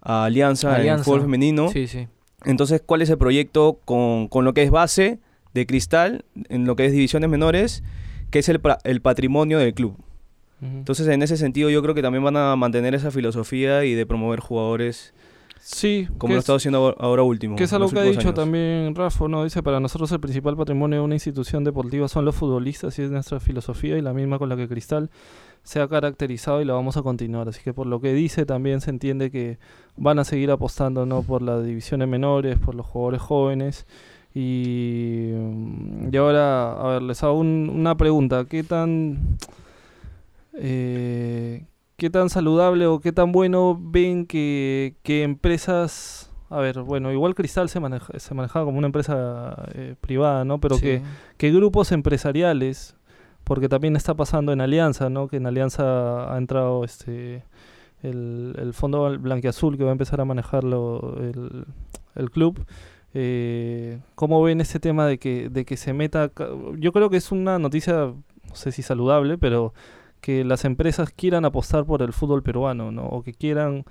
a 0.00 0.26
Alianza, 0.26 0.80
en 0.80 1.02
fútbol 1.02 1.22
femenino. 1.22 1.68
Sí, 1.68 1.88
sí. 1.88 2.06
Entonces, 2.44 2.80
¿cuál 2.86 3.02
es 3.02 3.10
el 3.10 3.18
proyecto 3.18 3.80
con, 3.84 4.28
con 4.28 4.44
lo 4.44 4.54
que 4.54 4.62
es 4.62 4.70
base 4.70 5.18
de 5.52 5.66
Cristal, 5.66 6.24
en 6.48 6.64
lo 6.64 6.76
que 6.76 6.86
es 6.86 6.92
divisiones 6.92 7.28
menores, 7.28 7.82
que 8.30 8.38
es 8.38 8.48
el, 8.48 8.60
el 8.84 9.00
patrimonio 9.00 9.58
del 9.58 9.74
club? 9.74 9.96
Entonces, 10.60 11.08
en 11.08 11.20
ese 11.20 11.36
sentido, 11.36 11.68
yo 11.68 11.82
creo 11.82 11.96
que 11.96 12.02
también 12.02 12.22
van 12.22 12.36
a 12.36 12.54
mantener 12.54 12.94
esa 12.94 13.10
filosofía 13.10 13.84
y 13.84 13.94
de 13.94 14.06
promover 14.06 14.38
jugadores 14.38 15.12
sí, 15.62 16.08
como 16.18 16.32
lo 16.34 16.38
es- 16.38 16.42
está 16.44 16.54
haciendo 16.54 16.94
ahora- 16.98 17.22
último. 17.22 17.56
Que 17.56 17.64
es 17.64 17.72
algo 17.72 17.88
que 17.88 17.98
ha 18.00 18.02
dicho 18.02 18.20
años. 18.20 18.34
también 18.34 18.94
Rafa, 18.94 19.28
¿no? 19.28 19.44
Dice, 19.44 19.62
para 19.62 19.78
nosotros 19.80 20.10
el 20.12 20.20
principal 20.20 20.56
patrimonio 20.56 20.98
de 20.98 21.04
una 21.04 21.14
institución 21.14 21.62
deportiva 21.64 22.08
son 22.08 22.24
los 22.24 22.34
futbolistas 22.34 22.98
y 22.98 23.02
es 23.02 23.10
nuestra 23.10 23.38
filosofía 23.40 23.96
y 23.96 24.02
la 24.02 24.12
misma 24.12 24.38
con 24.38 24.48
la 24.48 24.56
que 24.56 24.66
Cristal 24.68 25.10
se 25.62 25.80
ha 25.80 25.86
caracterizado 25.88 26.60
y 26.60 26.64
la 26.64 26.72
vamos 26.74 26.96
a 26.96 27.02
continuar. 27.02 27.48
Así 27.48 27.60
que 27.62 27.72
por 27.72 27.86
lo 27.86 28.00
que 28.00 28.12
dice 28.12 28.44
también 28.44 28.80
se 28.80 28.90
entiende 28.90 29.30
que 29.30 29.58
van 29.96 30.18
a 30.18 30.24
seguir 30.24 30.50
apostando, 30.50 31.06
¿no? 31.06 31.22
Por 31.22 31.40
las 31.42 31.64
divisiones 31.64 32.08
menores, 32.08 32.58
por 32.58 32.74
los 32.74 32.84
jugadores 32.86 33.20
jóvenes. 33.22 33.86
Y, 34.34 35.30
mm, 35.34 36.08
y 36.12 36.16
ahora, 36.16 36.72
a 36.72 36.88
ver, 36.94 37.02
les 37.02 37.22
hago 37.22 37.38
un- 37.38 37.70
una 37.72 37.94
pregunta. 37.96 38.44
¿Qué 38.46 38.62
tan... 38.64 39.36
eh, 40.54 41.64
¿Qué 42.02 42.10
tan 42.10 42.30
saludable 42.30 42.86
o 42.88 42.98
qué 42.98 43.12
tan 43.12 43.30
bueno 43.30 43.78
ven 43.80 44.26
que, 44.26 44.96
que 45.04 45.22
empresas... 45.22 46.32
A 46.50 46.58
ver, 46.58 46.80
bueno, 46.82 47.12
igual 47.12 47.36
Cristal 47.36 47.68
se, 47.68 47.78
maneja, 47.78 48.18
se 48.18 48.34
manejaba 48.34 48.64
como 48.64 48.76
una 48.78 48.88
empresa 48.88 49.68
eh, 49.72 49.94
privada, 50.00 50.44
¿no? 50.44 50.58
Pero 50.58 50.74
Sí. 50.74 50.80
que, 50.82 51.02
que 51.36 51.52
grupos 51.52 51.92
empresariales, 51.92 52.96
porque 53.44 53.68
también 53.68 53.94
está 53.94 54.14
pasando 54.14 54.52
en 54.52 54.60
Alianza, 54.60 55.10
¿no? 55.10 55.28
Que 55.28 55.36
en 55.36 55.46
Alianza 55.46 56.34
ha 56.34 56.36
entrado 56.38 56.82
este 56.82 57.44
el, 58.02 58.56
el 58.58 58.74
fondo 58.74 59.08
Bl- 59.08 59.20
blanquiazul 59.20 59.78
que 59.78 59.84
va 59.84 59.90
a 59.90 59.92
empezar 59.92 60.20
a 60.20 60.24
manejarlo 60.24 61.14
el, 61.20 61.66
el 62.16 62.30
club. 62.32 62.66
Eh, 63.14 64.00
¿Cómo 64.16 64.42
ven 64.42 64.60
ese 64.60 64.80
tema 64.80 65.06
de 65.06 65.18
que, 65.18 65.50
de 65.50 65.64
que 65.64 65.76
se 65.76 65.92
meta? 65.92 66.32
Yo 66.78 66.92
creo 66.92 67.10
que 67.10 67.18
es 67.18 67.30
una 67.30 67.60
noticia, 67.60 67.94
no 67.94 68.54
sé 68.54 68.72
si 68.72 68.82
saludable, 68.82 69.38
pero 69.38 69.72
que 70.22 70.44
las 70.44 70.64
empresas 70.64 71.10
quieran 71.10 71.44
apostar 71.44 71.84
por 71.84 72.00
el 72.00 72.14
fútbol 72.14 72.42
peruano, 72.42 72.92
¿no? 72.92 73.04
O 73.06 73.22
que 73.22 73.34
quieran 73.34 73.84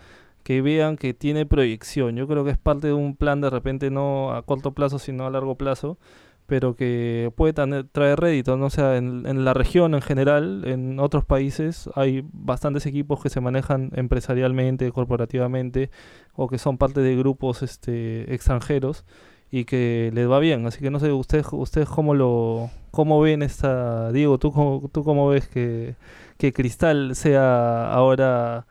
que 0.44 0.62
vean 0.64 0.98
que 0.98 1.14
tiene 1.14 1.46
proyección. 1.46 2.16
Yo 2.16 2.28
creo 2.28 2.44
que 2.44 2.52
es 2.52 2.58
parte 2.58 2.88
de 2.88 2.94
un 2.94 3.16
plan 3.16 3.42
de 3.42 3.50
repente 3.52 3.92
no 3.92 4.34
a 4.34 4.42
corto 4.44 4.74
plazo, 4.74 4.98
sino 4.98 5.28
a 5.28 5.30
largo 5.30 5.56
plazo, 5.56 6.00
pero 6.48 6.76
que 6.76 7.32
puede 7.36 7.54
traer 7.54 8.20
rédito, 8.20 8.58
¿no? 8.58 8.66
O 8.68 8.70
sea, 8.70 8.98
en, 8.98 9.26
en 9.28 9.46
la 9.46 9.54
región 9.54 9.94
en 9.94 10.02
general, 10.02 10.64
en 10.66 11.00
otros 11.00 11.26
países, 11.26 11.90
hay 11.96 12.26
bastantes 12.34 12.86
equipos 12.86 13.22
que 13.22 13.30
se 13.30 13.42
manejan 13.42 13.92
empresarialmente, 13.96 14.92
corporativamente, 14.92 15.92
o 16.34 16.48
que 16.48 16.58
son 16.58 16.78
parte 16.78 17.02
de 17.02 17.16
grupos 17.16 17.62
este, 17.62 18.34
extranjeros 18.34 19.06
y 19.52 19.66
que 19.66 20.12
les 20.14 20.30
va 20.30 20.40
bien. 20.40 20.66
Así 20.66 20.80
que 20.80 20.90
no 20.90 21.00
sé, 21.00 21.12
ustedes, 21.12 21.46
ustedes 21.52 21.90
cómo 21.90 22.16
lo, 22.16 22.70
cómo 22.90 23.20
ven 23.20 23.44
esta, 23.44 24.12
Diego, 24.12 24.40
tú 24.40 24.52
cómo, 24.52 24.90
tú 24.92 25.04
cómo 25.04 25.28
ves 25.28 25.48
que, 25.48 25.96
que 26.38 26.54
Cristal 26.54 27.16
sea 27.16 27.92
ahora 27.92 28.66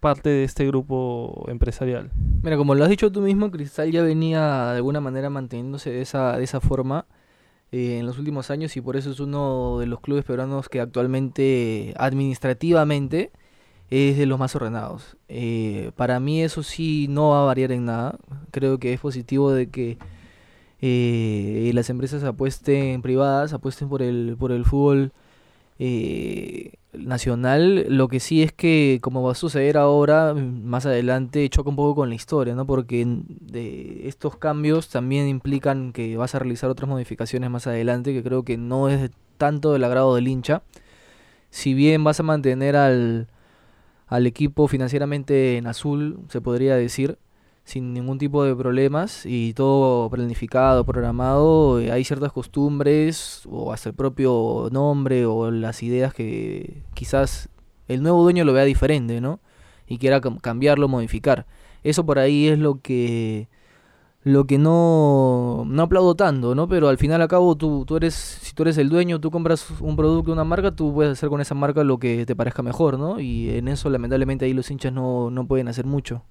parte 0.00 0.30
de 0.30 0.44
este 0.44 0.66
grupo 0.66 1.46
empresarial. 1.48 2.10
Mira, 2.42 2.56
como 2.56 2.74
lo 2.74 2.84
has 2.84 2.90
dicho 2.90 3.12
tú 3.12 3.20
mismo, 3.20 3.50
Cristal 3.50 3.90
ya 3.90 4.02
venía 4.02 4.70
de 4.70 4.76
alguna 4.76 5.00
manera 5.00 5.30
manteniéndose 5.30 5.90
de 5.90 6.02
esa, 6.02 6.36
de 6.36 6.44
esa 6.44 6.60
forma 6.60 7.06
eh, 7.72 7.98
en 7.98 8.06
los 8.06 8.18
últimos 8.18 8.50
años 8.50 8.76
y 8.76 8.80
por 8.80 8.96
eso 8.96 9.10
es 9.10 9.20
uno 9.20 9.78
de 9.78 9.86
los 9.86 10.00
clubes 10.00 10.24
peruanos 10.24 10.68
que 10.68 10.80
actualmente 10.80 11.94
administrativamente 11.96 13.30
es 13.90 14.16
de 14.18 14.26
los 14.26 14.38
más 14.38 14.54
ordenados. 14.56 15.16
Eh, 15.28 15.90
para 15.96 16.20
mí 16.20 16.42
eso 16.42 16.62
sí 16.62 17.06
no 17.08 17.30
va 17.30 17.42
a 17.42 17.46
variar 17.46 17.72
en 17.72 17.86
nada. 17.86 18.18
Creo 18.50 18.78
que 18.78 18.92
es 18.92 19.00
positivo 19.00 19.52
de 19.52 19.68
que 19.68 19.98
eh, 20.86 21.70
las 21.72 21.88
empresas 21.88 22.22
apuesten 22.24 23.00
privadas, 23.00 23.54
apuesten 23.54 23.88
por 23.88 24.02
el, 24.02 24.36
por 24.38 24.52
el 24.52 24.66
fútbol 24.66 25.12
eh, 25.78 26.74
nacional. 26.92 27.86
Lo 27.88 28.08
que 28.08 28.20
sí 28.20 28.42
es 28.42 28.52
que, 28.52 28.98
como 29.00 29.22
va 29.22 29.32
a 29.32 29.34
suceder 29.34 29.78
ahora, 29.78 30.34
más 30.34 30.84
adelante 30.84 31.48
choca 31.48 31.70
un 31.70 31.76
poco 31.76 31.94
con 31.94 32.10
la 32.10 32.14
historia, 32.14 32.54
¿no? 32.54 32.66
Porque 32.66 33.02
de 33.06 34.06
estos 34.08 34.36
cambios 34.36 34.90
también 34.90 35.26
implican 35.26 35.94
que 35.94 36.18
vas 36.18 36.34
a 36.34 36.38
realizar 36.38 36.68
otras 36.68 36.86
modificaciones 36.90 37.48
más 37.48 37.66
adelante, 37.66 38.12
que 38.12 38.22
creo 38.22 38.42
que 38.42 38.58
no 38.58 38.90
es 38.90 39.10
tanto 39.38 39.72
del 39.72 39.84
agrado 39.84 40.14
del 40.14 40.28
hincha. 40.28 40.64
Si 41.48 41.72
bien 41.72 42.04
vas 42.04 42.20
a 42.20 42.24
mantener 42.24 42.76
al, 42.76 43.28
al 44.06 44.26
equipo 44.26 44.68
financieramente 44.68 45.56
en 45.56 45.66
azul, 45.66 46.18
se 46.28 46.42
podría 46.42 46.76
decir, 46.76 47.16
sin 47.64 47.94
ningún 47.94 48.18
tipo 48.18 48.44
de 48.44 48.54
problemas 48.54 49.24
y 49.26 49.54
todo 49.54 50.10
planificado, 50.10 50.84
programado, 50.84 51.80
eh, 51.80 51.90
hay 51.90 52.04
ciertas 52.04 52.32
costumbres 52.32 53.42
o 53.50 53.72
hasta 53.72 53.88
el 53.88 53.94
propio 53.94 54.68
nombre 54.70 55.26
o 55.26 55.50
las 55.50 55.82
ideas 55.82 56.14
que 56.14 56.82
quizás 56.94 57.48
el 57.88 58.02
nuevo 58.02 58.22
dueño 58.22 58.44
lo 58.44 58.52
vea 58.52 58.64
diferente, 58.64 59.20
¿no? 59.20 59.40
Y 59.86 59.98
quiera 59.98 60.20
cambiarlo, 60.20 60.88
modificar. 60.88 61.46
Eso 61.82 62.06
por 62.06 62.18
ahí 62.18 62.48
es 62.48 62.58
lo 62.58 62.80
que 62.80 63.48
lo 64.24 64.46
que 64.46 64.56
no, 64.58 65.64
no 65.66 65.82
aplaudo 65.82 66.14
tanto, 66.16 66.54
¿no? 66.54 66.66
Pero 66.68 66.88
al 66.88 66.96
final 66.98 67.20
a 67.20 67.28
cabo 67.28 67.56
tú, 67.56 67.84
tú 67.86 67.96
eres, 67.96 68.14
si 68.14 68.54
tú 68.54 68.62
eres 68.62 68.78
el 68.78 68.88
dueño, 68.88 69.20
tú 69.20 69.30
compras 69.30 69.70
un 69.80 69.96
producto, 69.96 70.32
una 70.32 70.44
marca, 70.44 70.72
tú 70.74 70.94
puedes 70.94 71.12
hacer 71.12 71.28
con 71.28 71.42
esa 71.42 71.54
marca 71.54 71.84
lo 71.84 71.98
que 71.98 72.24
te 72.26 72.34
parezca 72.34 72.62
mejor, 72.62 72.98
¿no? 72.98 73.20
Y 73.20 73.50
en 73.50 73.68
eso 73.68 73.90
lamentablemente 73.90 74.46
ahí 74.46 74.54
los 74.54 74.70
hinchas 74.70 74.92
no, 74.92 75.30
no 75.30 75.46
pueden 75.46 75.68
hacer 75.68 75.84
mucho. 75.86 76.24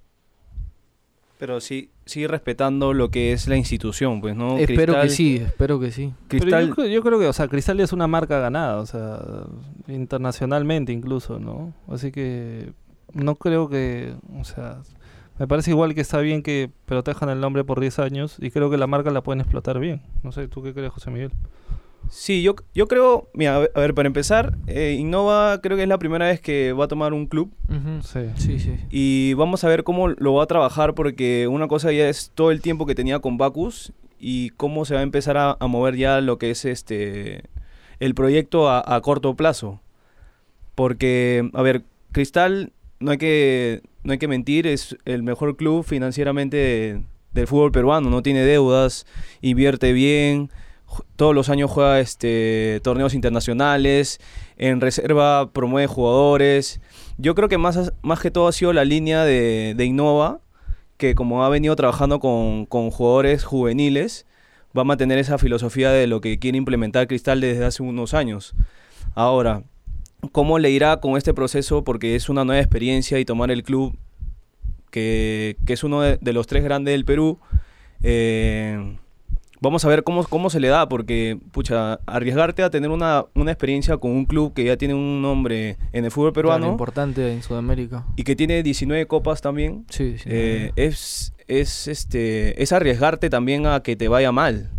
Pero 1.38 1.60
sí, 1.60 1.90
sigue 2.06 2.28
respetando 2.28 2.92
lo 2.92 3.10
que 3.10 3.32
es 3.32 3.48
la 3.48 3.56
institución, 3.56 4.20
pues, 4.20 4.36
¿no? 4.36 4.56
Espero 4.58 5.00
que 5.00 5.08
sí, 5.08 5.36
espero 5.36 5.80
que 5.80 5.90
sí. 5.90 6.12
Cristal... 6.28 6.74
yo, 6.88 7.02
creo 7.02 7.18
que, 7.18 7.26
o 7.26 7.32
sea, 7.32 7.48
Cristal 7.48 7.80
es 7.80 7.92
una 7.92 8.06
marca 8.06 8.38
ganada, 8.38 8.78
o 8.78 8.86
sea, 8.86 9.18
internacionalmente 9.88 10.92
incluso, 10.92 11.40
¿no? 11.40 11.74
Así 11.88 12.12
que 12.12 12.72
no 13.12 13.34
creo 13.34 13.68
que, 13.68 14.14
o 14.38 14.44
sea, 14.44 14.82
me 15.38 15.48
parece 15.48 15.72
igual 15.72 15.94
que 15.94 16.00
está 16.00 16.20
bien 16.20 16.42
que 16.42 16.70
protejan 16.86 17.28
el 17.28 17.40
nombre 17.40 17.64
por 17.64 17.80
10 17.80 17.98
años 17.98 18.36
y 18.38 18.50
creo 18.50 18.70
que 18.70 18.76
la 18.76 18.86
marca 18.86 19.10
la 19.10 19.22
pueden 19.22 19.40
explotar 19.40 19.80
bien. 19.80 20.02
No 20.22 20.30
sé, 20.30 20.46
¿tú 20.46 20.62
qué 20.62 20.72
crees, 20.72 20.92
José 20.92 21.10
Miguel? 21.10 21.32
Sí, 22.10 22.42
yo, 22.42 22.54
yo 22.74 22.86
creo, 22.86 23.28
mira, 23.34 23.56
a 23.56 23.80
ver, 23.80 23.94
para 23.94 24.06
empezar, 24.06 24.56
eh, 24.66 24.96
Innova 24.98 25.60
creo 25.60 25.76
que 25.76 25.82
es 25.82 25.88
la 25.88 25.98
primera 25.98 26.26
vez 26.26 26.40
que 26.40 26.72
va 26.72 26.84
a 26.84 26.88
tomar 26.88 27.12
un 27.12 27.26
club. 27.26 27.52
sí. 28.02 28.20
sí, 28.36 28.58
sí. 28.60 28.76
Y 28.90 29.34
vamos 29.34 29.64
a 29.64 29.68
ver 29.68 29.84
cómo 29.84 30.08
lo 30.08 30.34
va 30.34 30.44
a 30.44 30.46
trabajar 30.46 30.94
porque 30.94 31.48
una 31.48 31.68
cosa 31.68 31.92
ya 31.92 32.08
es 32.08 32.30
todo 32.34 32.50
el 32.50 32.60
tiempo 32.60 32.86
que 32.86 32.94
tenía 32.94 33.18
con 33.18 33.36
Bacus 33.36 33.92
y 34.18 34.50
cómo 34.50 34.84
se 34.84 34.94
va 34.94 35.00
a 35.00 35.02
empezar 35.02 35.36
a, 35.36 35.56
mover 35.66 35.96
ya 35.96 36.20
lo 36.20 36.38
que 36.38 36.50
es 36.50 36.64
este 36.64 37.44
el 38.00 38.14
proyecto 38.14 38.70
a, 38.70 39.00
corto 39.02 39.34
plazo. 39.34 39.80
Porque, 40.74 41.50
a 41.52 41.62
ver, 41.62 41.82
Cristal, 42.12 42.72
no 43.00 43.12
hay 43.12 43.18
que, 43.18 43.82
no 44.02 44.12
hay 44.12 44.18
que 44.18 44.28
mentir, 44.28 44.66
es 44.66 44.96
el 45.04 45.22
mejor 45.22 45.56
club 45.56 45.84
financieramente 45.84 47.02
del 47.32 47.46
fútbol 47.46 47.72
peruano, 47.72 48.10
no 48.10 48.22
tiene 48.22 48.44
deudas, 48.44 49.06
invierte 49.42 49.92
bien 49.92 50.50
todos 51.16 51.34
los 51.34 51.48
años 51.48 51.70
juega 51.70 52.00
este, 52.00 52.80
torneos 52.82 53.14
internacionales, 53.14 54.20
en 54.56 54.80
reserva 54.80 55.50
promueve 55.52 55.86
jugadores. 55.86 56.80
Yo 57.18 57.34
creo 57.34 57.48
que 57.48 57.58
más, 57.58 57.92
más 58.02 58.20
que 58.20 58.30
todo 58.30 58.48
ha 58.48 58.52
sido 58.52 58.72
la 58.72 58.84
línea 58.84 59.24
de, 59.24 59.76
Innova, 59.84 60.40
que 60.96 61.14
como 61.14 61.44
ha 61.44 61.48
venido 61.48 61.74
trabajando 61.76 62.20
con, 62.20 62.66
jugadores 62.66 63.44
juveniles, 63.44 64.26
va 64.76 64.82
a 64.82 64.84
mantener 64.84 65.18
esa 65.18 65.38
filosofía 65.38 65.90
de 65.90 66.06
lo 66.06 66.20
que 66.20 66.38
quiere 66.38 66.58
implementar 66.58 67.06
Cristal 67.06 67.40
desde 67.40 67.64
hace 67.64 67.82
unos 67.82 68.14
años. 68.14 68.54
Ahora, 69.14 69.62
¿cómo 70.32 70.58
le 70.58 70.70
irá 70.70 71.00
con 71.00 71.16
este 71.16 71.34
proceso? 71.34 71.84
Porque 71.84 72.16
es 72.16 72.28
una 72.28 72.44
nueva 72.44 72.60
experiencia 72.60 73.18
y 73.18 73.24
tomar 73.24 73.50
el 73.50 73.62
club, 73.62 73.96
que, 74.90 75.56
es 75.66 75.84
uno 75.84 76.00
de, 76.00 76.18
de, 76.20 76.32
los 76.32 76.46
tres 76.46 76.64
grandes 76.64 76.92
del 76.92 77.04
Perú. 77.04 77.38
Eh, 78.02 78.96
vamos 79.64 79.84
a 79.84 79.88
ver 79.88 80.04
cómo, 80.04 80.24
cómo 80.24 80.50
se 80.50 80.60
le 80.60 80.68
da, 80.68 80.88
porque, 80.88 81.38
pucha, 81.50 81.94
arriesgarte 82.06 82.62
a 82.62 82.70
tener 82.70 82.90
una, 82.90 83.24
experiencia 83.46 83.96
con 83.96 84.10
un 84.10 84.26
club 84.26 84.52
que 84.52 84.64
ya 84.64 84.76
tiene 84.76 84.94
un 84.94 85.22
nombre 85.22 85.78
en 85.92 86.04
el 86.04 86.10
fútbol 86.10 86.32
peruano. 86.32 86.70
importante 86.70 87.32
en 87.32 87.42
Sudamérica. 87.42 88.04
Y 88.16 88.24
que 88.24 88.36
tiene 88.36 88.62
19 88.62 89.06
copas 89.06 89.40
también. 89.40 89.86
Sí, 89.88 90.16
sí. 90.18 90.28
Eh, 90.30 90.72
es, 90.76 91.34
es, 91.48 91.88
este, 91.88 92.62
es 92.62 92.72
arriesgarte 92.72 93.30
también 93.30 93.66
a 93.66 93.80
que 93.80 93.96
te 93.96 94.06
vaya 94.08 94.32
mal. 94.32 94.70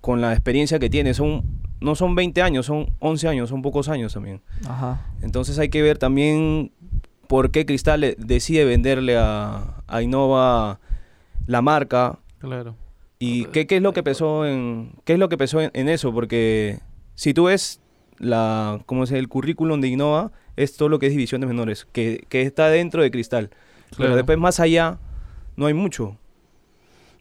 Con 0.00 0.20
la 0.20 0.32
experiencia 0.32 0.78
que 0.78 0.88
tiene. 0.88 1.12
Son, 1.12 1.42
no 1.80 1.96
son 1.96 2.14
20 2.14 2.40
años, 2.42 2.66
son 2.66 2.94
11 3.00 3.28
años, 3.28 3.48
son 3.48 3.62
pocos 3.62 3.88
años 3.88 4.14
también. 4.14 4.40
Ajá. 4.68 5.04
Entonces 5.20 5.58
hay 5.58 5.68
que 5.68 5.82
ver 5.82 5.98
también 5.98 6.70
por 7.26 7.50
qué 7.50 7.66
Cristal 7.66 8.14
decide 8.18 8.64
venderle 8.64 9.16
a, 9.18 9.82
a 9.88 10.02
Innova 10.02 10.78
la 11.46 11.60
marca. 11.60 12.20
Claro. 12.38 12.76
¿Y 13.18 13.46
qué, 13.46 13.66
qué, 13.66 13.76
es 13.76 13.82
lo 13.82 13.92
que 13.92 14.02
pesó 14.02 14.46
en 14.46 14.92
qué 15.04 15.14
es 15.14 15.18
lo 15.18 15.28
que 15.28 15.36
pesó 15.36 15.60
en, 15.60 15.88
eso? 15.88 16.12
Porque 16.12 16.78
si 17.14 17.34
tú 17.34 17.44
ves 17.44 17.80
la 18.18 18.80
cómo 18.86 19.04
es 19.04 19.10
el 19.10 19.28
currículum 19.28 19.80
de 19.80 19.88
Innova 19.88 20.32
es 20.56 20.76
todo 20.76 20.88
lo 20.88 20.98
que 20.98 21.06
es 21.06 21.12
divisiones 21.12 21.48
menores, 21.48 21.86
que, 21.92 22.24
que 22.28 22.42
está 22.42 22.68
dentro 22.68 23.02
de 23.02 23.10
Cristal. 23.10 23.50
Pero 23.96 24.14
después 24.14 24.38
más 24.38 24.60
allá 24.60 24.98
no 25.56 25.66
hay 25.66 25.74
mucho. 25.74 26.16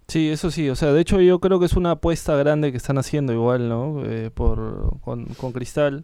Sí, 0.08 0.30
eso 0.30 0.52
sí, 0.52 0.70
o 0.70 0.76
sea, 0.76 0.94
de 0.94 1.02
hecho 1.02 1.20
yo 1.20 1.40
creo 1.40 1.60
que 1.60 1.66
es 1.66 1.74
una 1.74 1.92
apuesta 1.92 2.36
grande 2.38 2.72
que 2.72 2.78
están 2.78 2.98
haciendo 2.98 3.34
igual, 3.34 3.68
¿no? 3.68 4.04
Eh, 4.06 4.32
por, 4.34 5.00
con, 5.02 5.26
con 5.26 5.52
Cristal 5.52 6.04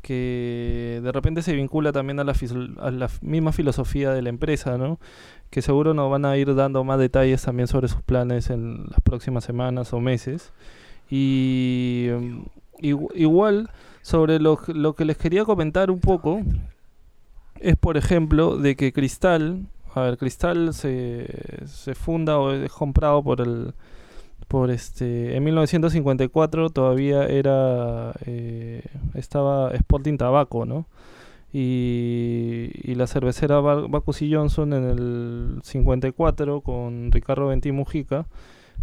que 0.00 1.00
de 1.02 1.12
repente 1.12 1.42
se 1.42 1.54
vincula 1.54 1.92
también 1.92 2.20
a 2.20 2.24
la, 2.24 2.34
a 2.78 2.90
la 2.90 3.10
misma 3.22 3.52
filosofía 3.52 4.12
de 4.12 4.22
la 4.22 4.28
empresa, 4.28 4.78
¿no? 4.78 4.98
Que 5.50 5.62
seguro 5.62 5.94
nos 5.94 6.10
van 6.10 6.24
a 6.24 6.36
ir 6.36 6.54
dando 6.54 6.84
más 6.84 6.98
detalles 6.98 7.42
también 7.42 7.66
sobre 7.66 7.88
sus 7.88 8.02
planes 8.02 8.50
en 8.50 8.86
las 8.88 9.00
próximas 9.02 9.44
semanas 9.44 9.92
o 9.92 10.00
meses. 10.00 10.52
Y 11.10 12.06
em, 12.08 12.44
igual 12.80 13.70
sobre 14.02 14.38
lo, 14.38 14.58
lo 14.68 14.94
que 14.94 15.04
les 15.04 15.16
quería 15.16 15.44
comentar 15.44 15.90
un 15.90 16.00
poco 16.00 16.40
es, 17.60 17.76
por 17.76 17.96
ejemplo, 17.96 18.56
de 18.56 18.76
que 18.76 18.92
Cristal, 18.92 19.66
a 19.94 20.02
ver, 20.02 20.18
Cristal 20.18 20.72
se, 20.72 21.26
se 21.66 21.94
funda 21.94 22.38
o 22.38 22.52
es 22.52 22.72
comprado 22.72 23.22
por 23.22 23.40
el 23.40 23.74
por 24.48 24.70
este 24.70 25.36
en 25.36 25.44
1954 25.44 26.70
todavía 26.70 27.26
era 27.26 28.12
eh, 28.26 28.82
estaba 29.14 29.70
Sporting 29.72 30.16
Tabaco 30.16 30.66
no 30.66 30.86
y, 31.52 32.70
y 32.82 32.94
la 32.94 33.06
cervecera 33.06 33.60
Bacus 33.60 34.22
y 34.22 34.32
Johnson 34.32 34.72
en 34.72 34.84
el 34.84 35.60
54 35.62 36.60
con 36.60 37.10
Ricardo 37.12 37.48
Ventí 37.48 37.72
Mujica 37.72 38.26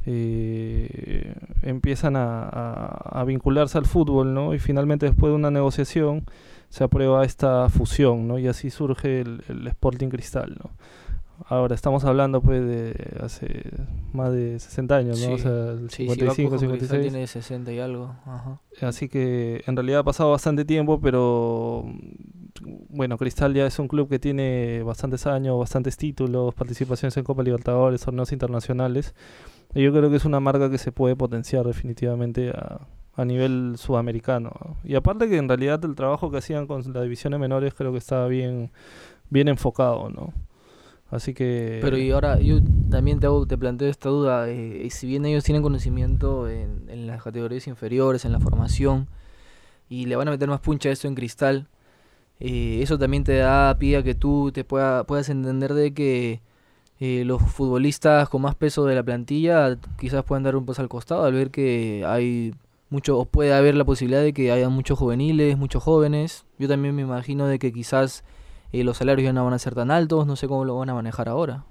eh, 0.05 1.33
empiezan 1.63 2.15
a, 2.15 3.23
vincularse 3.25 3.77
al 3.77 3.85
fútbol 3.85 4.33
no 4.33 4.53
y 4.53 4.59
finalmente 4.59 5.05
después 5.05 5.31
de 5.31 5.35
una 5.35 5.51
negociación 5.51 6.25
se 6.69 6.83
aprueba 6.83 7.25
esta 7.25 7.69
fusión 7.69 8.27
no 8.27 8.39
y 8.39 8.47
así 8.47 8.69
surge 8.69 9.21
el, 9.21 9.43
el 9.49 9.67
Sporting 9.67 10.09
Cristal 10.09 10.57
no 10.61 10.71
Ahora 11.46 11.75
estamos 11.75 12.03
hablando 12.03 12.41
pues 12.41 12.65
de 12.65 13.17
hace 13.22 13.70
más 14.12 14.32
de 14.32 14.60
60 14.60 14.96
años, 14.96 15.22
¿no? 15.22 15.36
o 15.36 15.38
sea, 15.38 15.72
el 15.72 15.89
55, 15.89 16.58
56. 16.58 17.01
tiene 17.01 17.27
60 17.27 17.72
y 17.72 17.79
algo. 17.79 18.15
Así 18.82 19.08
que 19.08 19.63
en 19.67 19.75
realidad 19.75 20.00
ha 20.00 20.03
pasado 20.03 20.32
bastante 20.32 20.65
tiempo, 20.65 21.00
pero 21.00 21.86
bueno, 22.89 23.17
Cristal 23.17 23.53
ya 23.53 23.65
es 23.65 23.77
un 23.79 23.88
club 23.88 24.10
que 24.10 24.20
tiene 24.20 24.82
bastantes 24.84 25.27
años, 25.27 25.60
bastantes 25.60 25.96
títulos, 25.98 26.53
participaciones 26.56 27.15
en 27.17 27.24
Copa 27.24 27.44
Libertadores, 27.44 28.01
torneos 28.01 28.32
internacionales. 28.32 29.13
Y 29.75 29.84
yo 29.84 29.94
creo 29.94 30.10
que 30.10 30.15
es 30.15 30.25
una 30.25 30.39
marca 30.39 30.72
que 30.72 30.77
se 30.77 30.91
puede 30.91 31.15
potenciar 31.15 31.65
definitivamente 31.65 32.50
a, 32.50 32.88
a 33.17 33.25
nivel 33.25 33.75
sudamericano. 33.77 34.77
Y 34.84 34.96
aparte 34.96 35.27
que 35.27 35.38
en 35.38 35.48
realidad 35.48 35.84
el 35.84 35.96
trabajo 35.96 36.32
que 36.32 36.38
hacían 36.38 36.67
con 36.67 36.84
las 36.94 37.03
divisiones 37.03 37.39
menores 37.39 37.74
creo 37.74 37.91
que 37.91 37.98
estaba 37.98 38.27
bien, 38.27 38.72
bien 39.29 39.48
enfocado, 39.48 40.10
¿no? 40.10 40.34
Así 41.09 41.33
que... 41.33 41.79
Pero 41.81 41.97
y 41.97 42.11
ahora 42.11 42.39
yo 42.39 42.59
también 42.89 43.19
te, 43.19 43.27
te 43.47 43.57
planteo 43.57 43.89
esta 43.89 44.09
duda, 44.09 44.49
eh, 44.49 44.87
si 44.91 45.07
bien 45.07 45.25
ellos 45.25 45.43
tienen 45.43 45.61
conocimiento 45.61 46.49
en, 46.49 47.07
las 47.07 47.23
categorías 47.23 47.67
inferiores, 47.67 48.25
en 48.25 48.33
la 48.33 48.39
formación, 48.39 49.07
y 49.89 50.05
le 50.05 50.17
van 50.17 50.27
a 50.27 50.31
meter 50.31 50.49
más 50.49 50.59
puncha 50.59 50.89
a 50.89 50.91
esto 50.91 51.07
en 51.07 51.15
cristal, 51.15 51.67
eh, 52.39 52.79
eso 52.81 52.99
también 52.99 53.23
te 53.23 53.37
da 53.37 53.77
pie 53.79 53.97
a 53.97 54.03
que 54.03 54.15
tú 54.15 54.51
te 54.51 54.63
pueda, 54.63 55.05
puedas 55.05 55.29
entender 55.29 55.73
de 55.73 55.93
que 55.93 56.41
eh, 56.99 57.23
los 57.25 57.41
futbolistas 57.41 58.27
con 58.27 58.41
más 58.41 58.55
peso 58.55 58.85
de 58.85 58.95
la 58.95 59.03
plantilla 59.03 59.77
quizás 59.99 60.23
puedan 60.23 60.43
dar 60.43 60.55
un 60.55 60.65
paso 60.65 60.81
al 60.81 60.89
costado 60.89 61.25
al 61.25 61.33
ver 61.33 61.51
que 61.51 62.03
hay 62.05 62.53
mucho, 62.89 63.17
o 63.19 63.25
puede 63.25 63.53
haber 63.53 63.75
la 63.75 63.85
posibilidad 63.85 64.21
de 64.21 64.33
que 64.33 64.51
haya 64.51 64.69
muchos 64.69 64.97
juveniles, 64.97 65.57
muchos 65.57 65.83
jóvenes. 65.83 66.45
Yo 66.57 66.67
también 66.67 66.95
me 66.95 67.01
imagino 67.03 67.47
de 67.47 67.59
que 67.59 67.71
quizás 67.71 68.23
eh, 68.71 68.83
los 68.83 68.97
salarios 68.97 69.25
ya 69.25 69.33
no 69.33 69.43
van 69.45 69.53
a 69.53 69.59
ser 69.59 69.75
tan 69.75 69.91
altos, 69.91 70.27
no 70.27 70.36
sé 70.36 70.47
cómo 70.47 70.65
lo 70.65 70.77
van 70.77 70.89
a 70.89 70.93
manejar 70.93 71.29
ahora. 71.29 71.63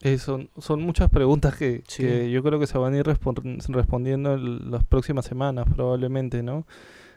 Eh, 0.00 0.18
son, 0.18 0.50
son 0.58 0.82
muchas 0.82 1.08
preguntas 1.10 1.56
que, 1.56 1.82
Sí. 1.88 2.02
que 2.02 2.30
yo 2.30 2.42
creo 2.42 2.58
que 2.58 2.66
se 2.66 2.76
van 2.78 2.92
a 2.94 2.98
ir 2.98 3.04
respon- 3.06 3.58
respondiendo 3.72 4.34
en 4.34 4.70
las 4.70 4.84
próximas 4.84 5.24
semanas, 5.24 5.66
probablemente, 5.74 6.42
¿no? 6.42 6.66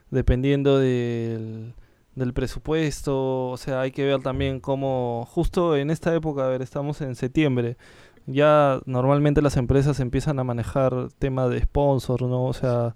Dependiendo 0.09 0.77
del, 0.79 1.73
del 2.15 2.33
presupuesto, 2.33 3.49
o 3.49 3.57
sea, 3.57 3.81
hay 3.81 3.91
que 3.91 4.05
ver 4.05 4.21
también 4.21 4.59
cómo, 4.61 5.27
justo 5.29 5.75
en 5.75 5.89
esta 5.89 6.15
época, 6.15 6.45
a 6.45 6.49
ver, 6.49 6.61
estamos 6.61 7.01
en 7.01 7.15
septiembre, 7.15 7.75
ya 8.25 8.79
normalmente 8.85 9.41
las 9.41 9.57
empresas 9.57 9.99
empiezan 9.99 10.39
a 10.39 10.43
manejar 10.45 11.09
tema 11.19 11.47
de 11.49 11.61
sponsor, 11.61 12.21
¿no? 12.23 12.45
O 12.45 12.53
sea, 12.53 12.95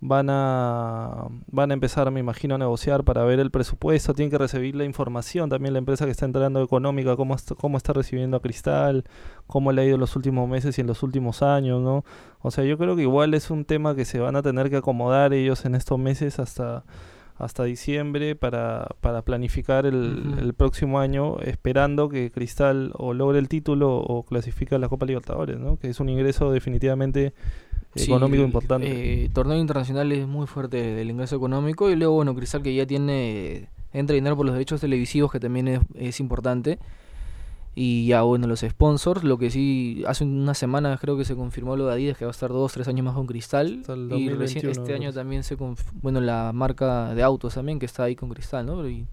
van 0.00 0.28
a, 0.28 1.28
van 1.46 1.70
a 1.70 1.74
empezar, 1.74 2.10
me 2.10 2.20
imagino, 2.20 2.56
a 2.56 2.58
negociar 2.58 3.04
para 3.04 3.24
ver 3.24 3.40
el 3.40 3.50
presupuesto, 3.50 4.12
tienen 4.12 4.30
que 4.30 4.36
recibir 4.38 4.74
la 4.76 4.84
información 4.84 5.48
también 5.48 5.72
la 5.72 5.78
empresa 5.78 6.04
que 6.04 6.10
está 6.10 6.26
entrando 6.26 6.62
económica, 6.62 7.16
cómo, 7.16 7.34
est- 7.34 7.52
cómo 7.52 7.78
está 7.78 7.94
recibiendo 7.94 8.36
a 8.36 8.40
Cristal, 8.40 9.04
cómo 9.46 9.72
le 9.72 9.80
ha 9.82 9.84
ido 9.86 9.94
en 9.94 10.00
los 10.00 10.14
últimos 10.16 10.48
meses 10.48 10.76
y 10.76 10.82
en 10.82 10.86
los 10.88 11.02
últimos 11.02 11.42
años, 11.42 11.80
¿no? 11.80 12.04
O 12.42 12.50
sea, 12.50 12.64
yo 12.64 12.76
creo 12.76 12.96
que 12.96 13.02
igual 13.02 13.32
es 13.32 13.50
un 13.50 13.64
tema 13.64 13.94
que 13.94 14.04
se 14.04 14.18
van 14.20 14.36
a 14.36 14.42
tener 14.42 14.68
que 14.68 14.76
acomodar 14.76 15.32
ellos 15.32 15.64
en 15.64 15.74
estos 15.74 15.98
meses 15.98 16.38
hasta 16.38 16.84
hasta 17.36 17.64
diciembre 17.64 18.36
para, 18.36 18.86
para 19.00 19.22
planificar 19.22 19.86
el, 19.86 20.36
el 20.38 20.54
próximo 20.54 21.00
año, 21.00 21.40
esperando 21.40 22.08
que 22.08 22.30
Cristal 22.30 22.92
o 22.94 23.12
logre 23.12 23.40
el 23.40 23.48
título 23.48 23.96
o 23.96 24.22
clasifique 24.24 24.76
a 24.76 24.78
la 24.78 24.88
Copa 24.88 25.04
Libertadores, 25.04 25.58
¿no? 25.58 25.76
Que 25.76 25.88
es 25.88 25.98
un 25.98 26.08
ingreso 26.10 26.52
definitivamente 26.52 27.34
económico 28.02 28.42
el, 28.42 28.46
importante. 28.48 29.24
eh, 29.24 29.30
torneo 29.32 29.58
internacional 29.58 30.10
es 30.12 30.26
muy 30.26 30.46
fuerte 30.46 30.76
del 30.94 31.10
ingreso 31.10 31.36
económico 31.36 31.90
y 31.90 31.96
luego, 31.96 32.14
bueno, 32.14 32.34
Cristal 32.34 32.62
que 32.62 32.74
ya 32.74 32.86
tiene, 32.86 33.68
entra 33.92 34.14
dinero 34.14 34.36
por 34.36 34.46
los 34.46 34.54
derechos 34.54 34.80
televisivos 34.80 35.30
que 35.30 35.40
también 35.40 35.68
es, 35.68 35.80
es 35.94 36.20
importante. 36.20 36.78
Y 37.76 38.06
ya, 38.06 38.22
bueno, 38.22 38.46
los 38.46 38.60
sponsors, 38.60 39.24
lo 39.24 39.36
que 39.36 39.50
sí, 39.50 40.04
hace 40.06 40.22
unas 40.22 40.56
semanas 40.56 41.00
creo 41.00 41.16
que 41.16 41.24
se 41.24 41.34
confirmó 41.34 41.76
lo 41.76 41.86
de 41.86 41.92
Adidas 41.94 42.16
que 42.16 42.24
va 42.24 42.30
a 42.30 42.32
estar 42.32 42.50
dos, 42.50 42.72
tres 42.72 42.86
años 42.86 43.04
más 43.04 43.14
con 43.14 43.26
Cristal. 43.26 43.82
El 43.88 44.12
Y 44.12 44.28
recién 44.30 44.64
2021, 44.64 44.70
este 44.70 44.94
año 44.94 45.12
también 45.12 45.42
se, 45.42 45.56
bueno, 46.00 46.20
la 46.20 46.52
marca 46.54 47.14
de 47.16 47.22
autos 47.24 47.54
también 47.54 47.80
que 47.80 47.86
está 47.86 48.04
ahí 48.04 48.14
con 48.14 48.28
Cristal, 48.28 48.64
¿no? 48.66 48.88
Y- 48.88 49.06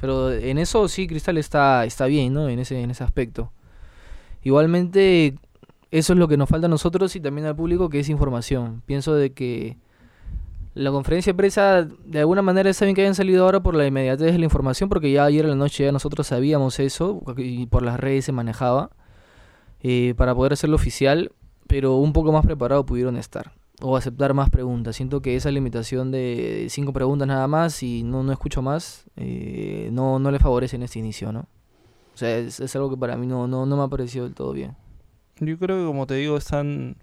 pero 0.00 0.32
en 0.32 0.58
eso 0.58 0.88
sí 0.88 1.06
Cristal 1.06 1.36
está, 1.38 1.84
está 1.84 2.06
bien, 2.06 2.32
¿no? 2.34 2.48
En 2.48 2.58
ese, 2.58 2.80
en 2.80 2.90
ese 2.90 3.04
aspecto. 3.04 3.52
Igualmente, 4.42 5.34
eso 5.94 6.12
es 6.12 6.18
lo 6.18 6.26
que 6.26 6.36
nos 6.36 6.48
falta 6.48 6.66
a 6.66 6.68
nosotros 6.68 7.14
y 7.14 7.20
también 7.20 7.46
al 7.46 7.54
público, 7.54 7.88
que 7.88 8.00
es 8.00 8.08
información. 8.08 8.82
Pienso 8.84 9.14
de 9.14 9.32
que 9.32 9.76
la 10.74 10.90
conferencia 10.90 11.32
de 11.32 11.36
prensa, 11.36 11.84
de 11.84 12.18
alguna 12.18 12.42
manera 12.42 12.68
está 12.68 12.84
bien 12.84 12.96
que 12.96 13.02
hayan 13.02 13.14
salido 13.14 13.44
ahora 13.44 13.62
por 13.62 13.76
la 13.76 13.86
inmediatez 13.86 14.32
de 14.32 14.38
la 14.38 14.44
información, 14.44 14.88
porque 14.88 15.12
ya 15.12 15.24
ayer 15.24 15.44
en 15.44 15.52
la 15.52 15.56
noche 15.56 15.84
ya 15.84 15.92
nosotros 15.92 16.26
sabíamos 16.26 16.80
eso 16.80 17.22
y 17.36 17.66
por 17.66 17.84
las 17.84 18.00
redes 18.00 18.24
se 18.24 18.32
manejaba 18.32 18.90
eh, 19.84 20.14
para 20.16 20.34
poder 20.34 20.54
hacerlo 20.54 20.74
oficial, 20.74 21.30
pero 21.68 21.94
un 21.94 22.12
poco 22.12 22.32
más 22.32 22.44
preparado 22.44 22.84
pudieron 22.84 23.16
estar 23.16 23.52
o 23.80 23.96
aceptar 23.96 24.34
más 24.34 24.50
preguntas. 24.50 24.96
Siento 24.96 25.22
que 25.22 25.36
esa 25.36 25.52
limitación 25.52 26.10
de 26.10 26.66
cinco 26.70 26.92
preguntas 26.92 27.28
nada 27.28 27.46
más 27.46 27.84
y 27.84 28.02
no, 28.02 28.24
no 28.24 28.32
escucho 28.32 28.62
más, 28.62 29.04
eh, 29.14 29.90
no, 29.92 30.18
no 30.18 30.32
le 30.32 30.40
favorece 30.40 30.74
en 30.74 30.82
este 30.82 30.98
inicio, 30.98 31.30
¿no? 31.30 31.46
O 32.14 32.16
sea, 32.16 32.36
es, 32.36 32.58
es 32.58 32.74
algo 32.74 32.90
que 32.90 32.96
para 32.96 33.16
mí 33.16 33.28
no, 33.28 33.46
no, 33.46 33.64
no 33.64 33.76
me 33.76 33.84
ha 33.84 33.88
parecido 33.88 34.24
del 34.24 34.34
todo 34.34 34.52
bien. 34.52 34.74
Yo 35.40 35.58
creo 35.58 35.78
que 35.80 35.84
como 35.86 36.06
te 36.06 36.14
digo, 36.14 36.36
están, 36.36 36.96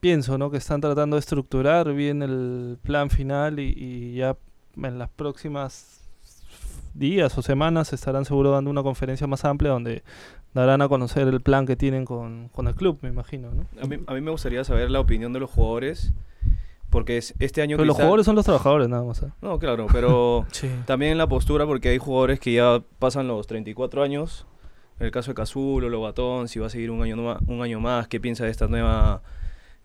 pienso, 0.00 0.38
¿no? 0.38 0.50
Que 0.50 0.58
están 0.58 0.80
tratando 0.80 1.16
de 1.16 1.20
estructurar 1.20 1.92
bien 1.92 2.22
el 2.22 2.78
plan 2.82 3.10
final 3.10 3.58
y, 3.58 3.74
y 3.76 4.14
ya 4.16 4.36
en 4.76 4.98
las 4.98 5.08
próximas 5.10 6.04
días 6.94 7.36
o 7.36 7.42
semanas 7.42 7.92
estarán 7.92 8.24
seguro 8.24 8.50
dando 8.52 8.70
una 8.70 8.82
conferencia 8.82 9.26
más 9.26 9.44
amplia 9.44 9.72
donde 9.72 10.02
darán 10.54 10.80
a 10.82 10.88
conocer 10.88 11.28
el 11.28 11.40
plan 11.40 11.66
que 11.66 11.76
tienen 11.76 12.04
con, 12.04 12.48
con 12.48 12.66
el 12.68 12.74
club, 12.74 12.98
me 13.02 13.08
imagino, 13.08 13.50
¿no? 13.52 13.66
A 13.82 13.86
mí, 13.86 13.98
a 14.06 14.14
mí 14.14 14.20
me 14.20 14.30
gustaría 14.30 14.64
saber 14.64 14.90
la 14.90 14.98
opinión 15.00 15.32
de 15.32 15.40
los 15.40 15.50
jugadores, 15.50 16.12
porque 16.90 17.18
es- 17.18 17.34
este 17.38 17.60
año... 17.62 17.76
Pero 17.76 17.84
los 17.86 17.96
Cristal- 17.96 18.06
jugadores 18.06 18.26
son 18.26 18.34
los 18.36 18.44
trabajadores 18.44 18.88
nada 18.88 19.02
más. 19.04 19.22
¿eh? 19.22 19.30
No, 19.42 19.58
claro, 19.58 19.86
pero 19.92 20.46
Sí. 20.52 20.68
también 20.86 21.18
la 21.18 21.26
postura, 21.28 21.66
porque 21.66 21.90
hay 21.90 21.98
jugadores 21.98 22.40
que 22.40 22.52
ya 22.54 22.82
pasan 22.98 23.28
los 23.28 23.46
34 23.46 24.02
años. 24.02 24.46
En 25.00 25.06
el 25.06 25.12
caso 25.12 25.30
de 25.30 25.34
Cazulo, 25.36 25.88
Lobatón, 25.88 26.48
si 26.48 26.58
va 26.58 26.66
a 26.66 26.70
seguir 26.70 26.90
un 26.90 27.02
año, 27.02 27.38
un 27.46 27.62
año 27.62 27.80
más, 27.80 28.08
qué 28.08 28.18
piensa 28.20 28.44
de 28.44 28.50
esta 28.50 28.66
nueva... 28.68 29.22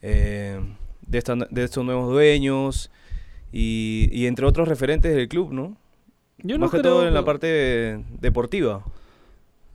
eh, 0.01 0.59
de, 1.05 1.17
esta- 1.17 1.35
de 1.35 1.63
estos 1.63 1.83
nuevos 1.85 2.09
dueños 2.11 2.89
y, 3.51 4.09
y 4.11 4.25
entre 4.27 4.45
otros 4.45 4.67
referentes 4.67 5.13
del 5.15 5.27
club, 5.27 5.51
¿no? 5.53 5.77
Yo 6.39 6.57
Más 6.57 6.67
no 6.67 6.71
que 6.71 6.81
creo 6.81 6.93
todo 6.93 7.07
en 7.07 7.13
la 7.13 7.23
parte 7.25 8.03
deportiva. 8.19 8.83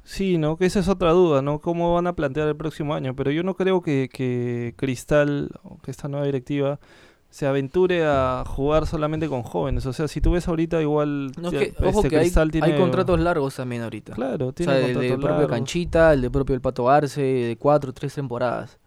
Sí, 0.04 0.38
¿no? 0.38 0.56
Que 0.56 0.64
esa 0.66 0.80
es 0.80 0.88
otra 0.88 1.12
duda, 1.12 1.42
¿no? 1.42 1.60
¿Cómo 1.60 1.94
van 1.94 2.06
a 2.06 2.14
plantear 2.14 2.48
el 2.48 2.56
próximo 2.56 2.94
año? 2.94 3.14
Pero 3.14 3.30
yo 3.30 3.42
no 3.42 3.54
creo 3.54 3.82
que, 3.82 4.08
que 4.12 4.72
Cristal, 4.76 5.50
que 5.82 5.90
esta 5.90 6.08
nueva 6.08 6.24
directiva, 6.26 6.80
se 7.30 7.46
aventure 7.46 8.04
a 8.06 8.42
jugar 8.46 8.86
solamente 8.86 9.28
con 9.28 9.42
jóvenes. 9.42 9.84
O 9.86 9.92
sea, 9.92 10.08
si 10.08 10.20
tú 10.20 10.30
ves 10.32 10.48
ahorita 10.48 10.80
igual... 10.80 11.32
No, 11.40 11.50
es 11.50 11.72
que, 11.72 11.84
ojo 11.84 11.98
este 11.98 12.08
que 12.08 12.16
hay, 12.16 12.22
Cristal 12.24 12.48
hay 12.54 12.60
tiene- 12.60 12.76
contratos 12.78 13.20
largos 13.20 13.54
también 13.56 13.82
ahorita. 13.82 14.14
Claro, 14.14 14.48
O 14.48 14.52
tiene 14.52 14.72
sea, 14.72 14.86
el 14.88 14.98
de 14.98 15.18
propio. 15.18 15.46
Canchita, 15.48 16.12
el 16.14 16.22
de 16.22 16.30
propio 16.30 16.54
el 16.54 16.60
Pato 16.60 16.88
Arce, 16.88 17.20
de 17.20 17.56
cuatro, 17.56 17.92
tres 17.92 18.14
temporadas. 18.14 18.78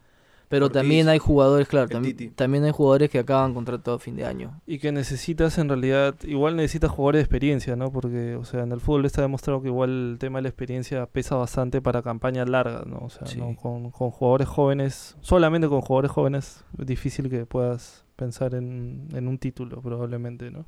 Pero 0.52 0.66
Ortiz, 0.66 0.80
también 0.82 1.08
hay 1.08 1.18
jugadores, 1.18 1.66
claro, 1.66 1.88
el 1.90 1.96
tam- 1.96 2.02
Titi. 2.04 2.28
también 2.28 2.62
hay 2.64 2.72
jugadores 2.72 3.08
que 3.10 3.18
acaban 3.18 3.54
contrato 3.54 3.92
a 3.94 3.98
fin 3.98 4.16
de 4.16 4.26
año. 4.26 4.60
Y 4.66 4.78
que 4.78 4.92
necesitas 4.92 5.56
en 5.56 5.68
realidad, 5.68 6.14
igual 6.24 6.56
necesitas 6.56 6.90
jugadores 6.90 7.20
de 7.20 7.22
experiencia, 7.22 7.74
¿no? 7.74 7.90
Porque, 7.90 8.36
o 8.36 8.44
sea, 8.44 8.62
en 8.62 8.70
el 8.72 8.80
fútbol 8.80 9.06
está 9.06 9.22
demostrado 9.22 9.62
que 9.62 9.68
igual 9.68 10.12
el 10.12 10.18
tema 10.18 10.38
de 10.38 10.42
la 10.42 10.48
experiencia 10.50 11.06
pesa 11.06 11.36
bastante 11.36 11.80
para 11.80 12.02
campañas 12.02 12.48
largas, 12.48 12.86
¿no? 12.86 12.98
O 12.98 13.08
sea, 13.08 13.26
Sí. 13.26 13.38
¿no? 13.38 13.56
Con, 13.56 13.90
con 13.90 14.10
jugadores 14.10 14.46
jóvenes, 14.46 15.16
solamente 15.22 15.68
con 15.68 15.80
jugadores 15.80 16.10
jóvenes, 16.10 16.64
es 16.78 16.86
difícil 16.86 17.30
que 17.30 17.46
puedas 17.46 18.04
pensar 18.16 18.54
en, 18.54 19.08
en 19.14 19.26
un 19.28 19.38
título, 19.38 19.80
probablemente, 19.80 20.50
¿no? 20.50 20.66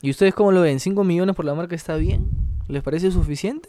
¿Y 0.00 0.10
ustedes 0.10 0.34
cómo 0.34 0.50
lo 0.50 0.62
ven? 0.62 0.78
¿5 0.78 1.04
millones 1.04 1.36
por 1.36 1.44
la 1.44 1.54
marca 1.54 1.76
está 1.76 1.94
bien? 1.94 2.28
¿Les 2.66 2.82
parece 2.82 3.12
suficiente? 3.12 3.68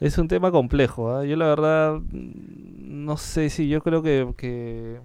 Es 0.00 0.16
un 0.18 0.28
tema 0.28 0.50
complejo, 0.52 1.10
¿ah? 1.12 1.24
Yo 1.24 1.36
la 1.36 1.46
verdad, 1.46 2.00
no 2.12 3.16
sé 3.16 3.50
si, 3.50 3.68
yo 3.68 3.80
creo 3.82 4.02
que, 4.02 4.32
que- 4.36 5.00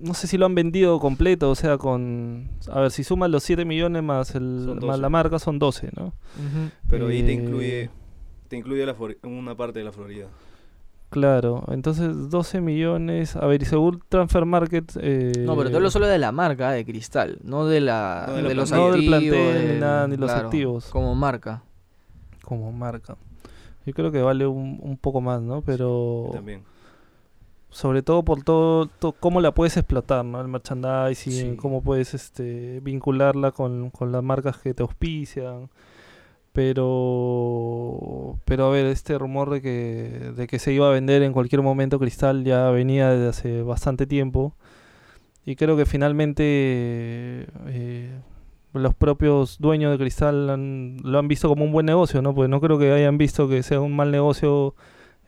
no 0.00 0.12
sé 0.12 0.26
si 0.26 0.36
lo 0.36 0.46
han 0.46 0.54
vendido 0.54 0.98
completo, 0.98 1.50
o 1.50 1.54
sea, 1.54 1.78
con, 1.78 2.48
a 2.70 2.80
ver, 2.80 2.90
si 2.90 3.04
suman 3.04 3.30
los 3.30 3.42
7 3.44 3.64
millones 3.64 4.02
más, 4.02 4.34
el, 4.34 4.66
más 4.66 4.80
12. 4.80 4.98
la 5.00 5.08
marca 5.08 5.38
son 5.38 5.58
12, 5.58 5.90
¿no? 5.96 6.12
Pero 6.88 7.06
ahí 7.08 7.22
te 7.22 7.30
Eh, 7.32 7.34
incluye, 7.34 7.90
te 8.48 8.56
incluye 8.56 8.84
la 8.84 8.96
una 9.22 9.54
parte 9.54 9.78
de 9.78 9.84
la 9.84 9.92
Florida. 9.92 10.26
Claro, 11.10 11.62
entonces 11.68 12.28
12 12.28 12.60
millones, 12.60 13.36
a 13.36 13.46
ver, 13.46 13.62
y 13.62 13.66
según 13.66 14.02
Transfer 14.08 14.44
Market... 14.46 14.92
eh, 15.00 15.44
No, 15.46 15.56
pero 15.56 15.70
te 15.70 15.76
hablo 15.76 15.88
solo 15.92 16.08
de 16.08 16.18
la 16.18 16.32
marca, 16.32 16.72
de 16.72 16.84
Cristal, 16.84 17.38
no 17.44 17.66
de, 17.66 17.80
la, 17.80 18.24
No 18.26 18.34
de 18.34 18.42
de, 18.42 18.48
la 18.48 18.54
los. 18.54 18.72
No 18.72 18.90
del 18.90 19.04
plantel, 19.06 19.30
ni 19.30 19.68
del- 19.68 19.80
nada, 19.80 20.08
ni 20.08 20.16
los 20.16 20.28
claro, 20.32 20.46
activos. 20.48 20.86
Como 20.86 21.14
marca. 21.14 21.62
Como 22.42 22.72
marca. 22.72 23.16
Yo 23.86 23.92
creo 23.92 24.10
que 24.12 24.22
vale 24.22 24.46
un, 24.46 24.78
un 24.82 24.96
poco 24.96 25.20
más, 25.20 25.40
¿no? 25.42 25.62
Pero... 25.62 26.30
También. 26.32 26.62
sobre 27.70 28.02
todo 28.02 28.22
por 28.24 28.42
todo, 28.44 28.86
to- 28.86 29.12
cómo 29.18 29.40
la 29.40 29.52
puedes 29.52 29.76
explotar, 29.76 30.24
¿no? 30.24 30.40
El 30.40 30.48
merchandising, 30.48 31.32
Sí. 31.52 31.56
cómo 31.56 31.82
puedes 31.82 32.14
este, 32.14 32.80
vincularla 32.80 33.50
con, 33.50 33.90
con 33.90 34.12
las 34.12 34.22
marcas 34.22 34.56
que 34.58 34.72
te 34.74 34.82
auspician. 34.82 35.68
Pero, 36.52 38.38
pero 38.44 38.66
a 38.66 38.70
ver, 38.70 38.86
este 38.86 39.18
rumor 39.18 39.50
de 39.50 39.60
que, 39.60 40.32
de 40.36 40.46
que 40.46 40.58
se 40.58 40.72
iba 40.72 40.88
a 40.88 40.92
vender 40.92 41.22
en 41.22 41.32
cualquier 41.32 41.62
momento 41.62 41.98
Cristal 41.98 42.44
ya 42.44 42.70
venía 42.70 43.10
desde 43.10 43.28
hace 43.28 43.62
bastante 43.62 44.06
tiempo. 44.06 44.54
Y 45.44 45.56
creo 45.56 45.76
que 45.76 45.84
finalmente 45.84 46.44
eh, 47.66 48.10
los 48.74 48.94
propios 48.94 49.58
dueños 49.58 49.92
de 49.92 49.98
Cristal 49.98 50.50
han- 50.50 50.96
lo 51.02 51.18
han 51.18 51.28
visto 51.28 51.48
como 51.48 51.64
un 51.64 51.72
buen 51.72 51.86
negocio, 51.86 52.20
¿no? 52.22 52.34
Pues 52.34 52.48
no 52.50 52.60
creo 52.60 52.78
que 52.78 52.92
hayan 52.92 53.16
visto 53.18 53.48
que 53.48 53.62
sea 53.62 53.80
un 53.80 53.94
mal 53.96 54.10
negocio 54.10 54.74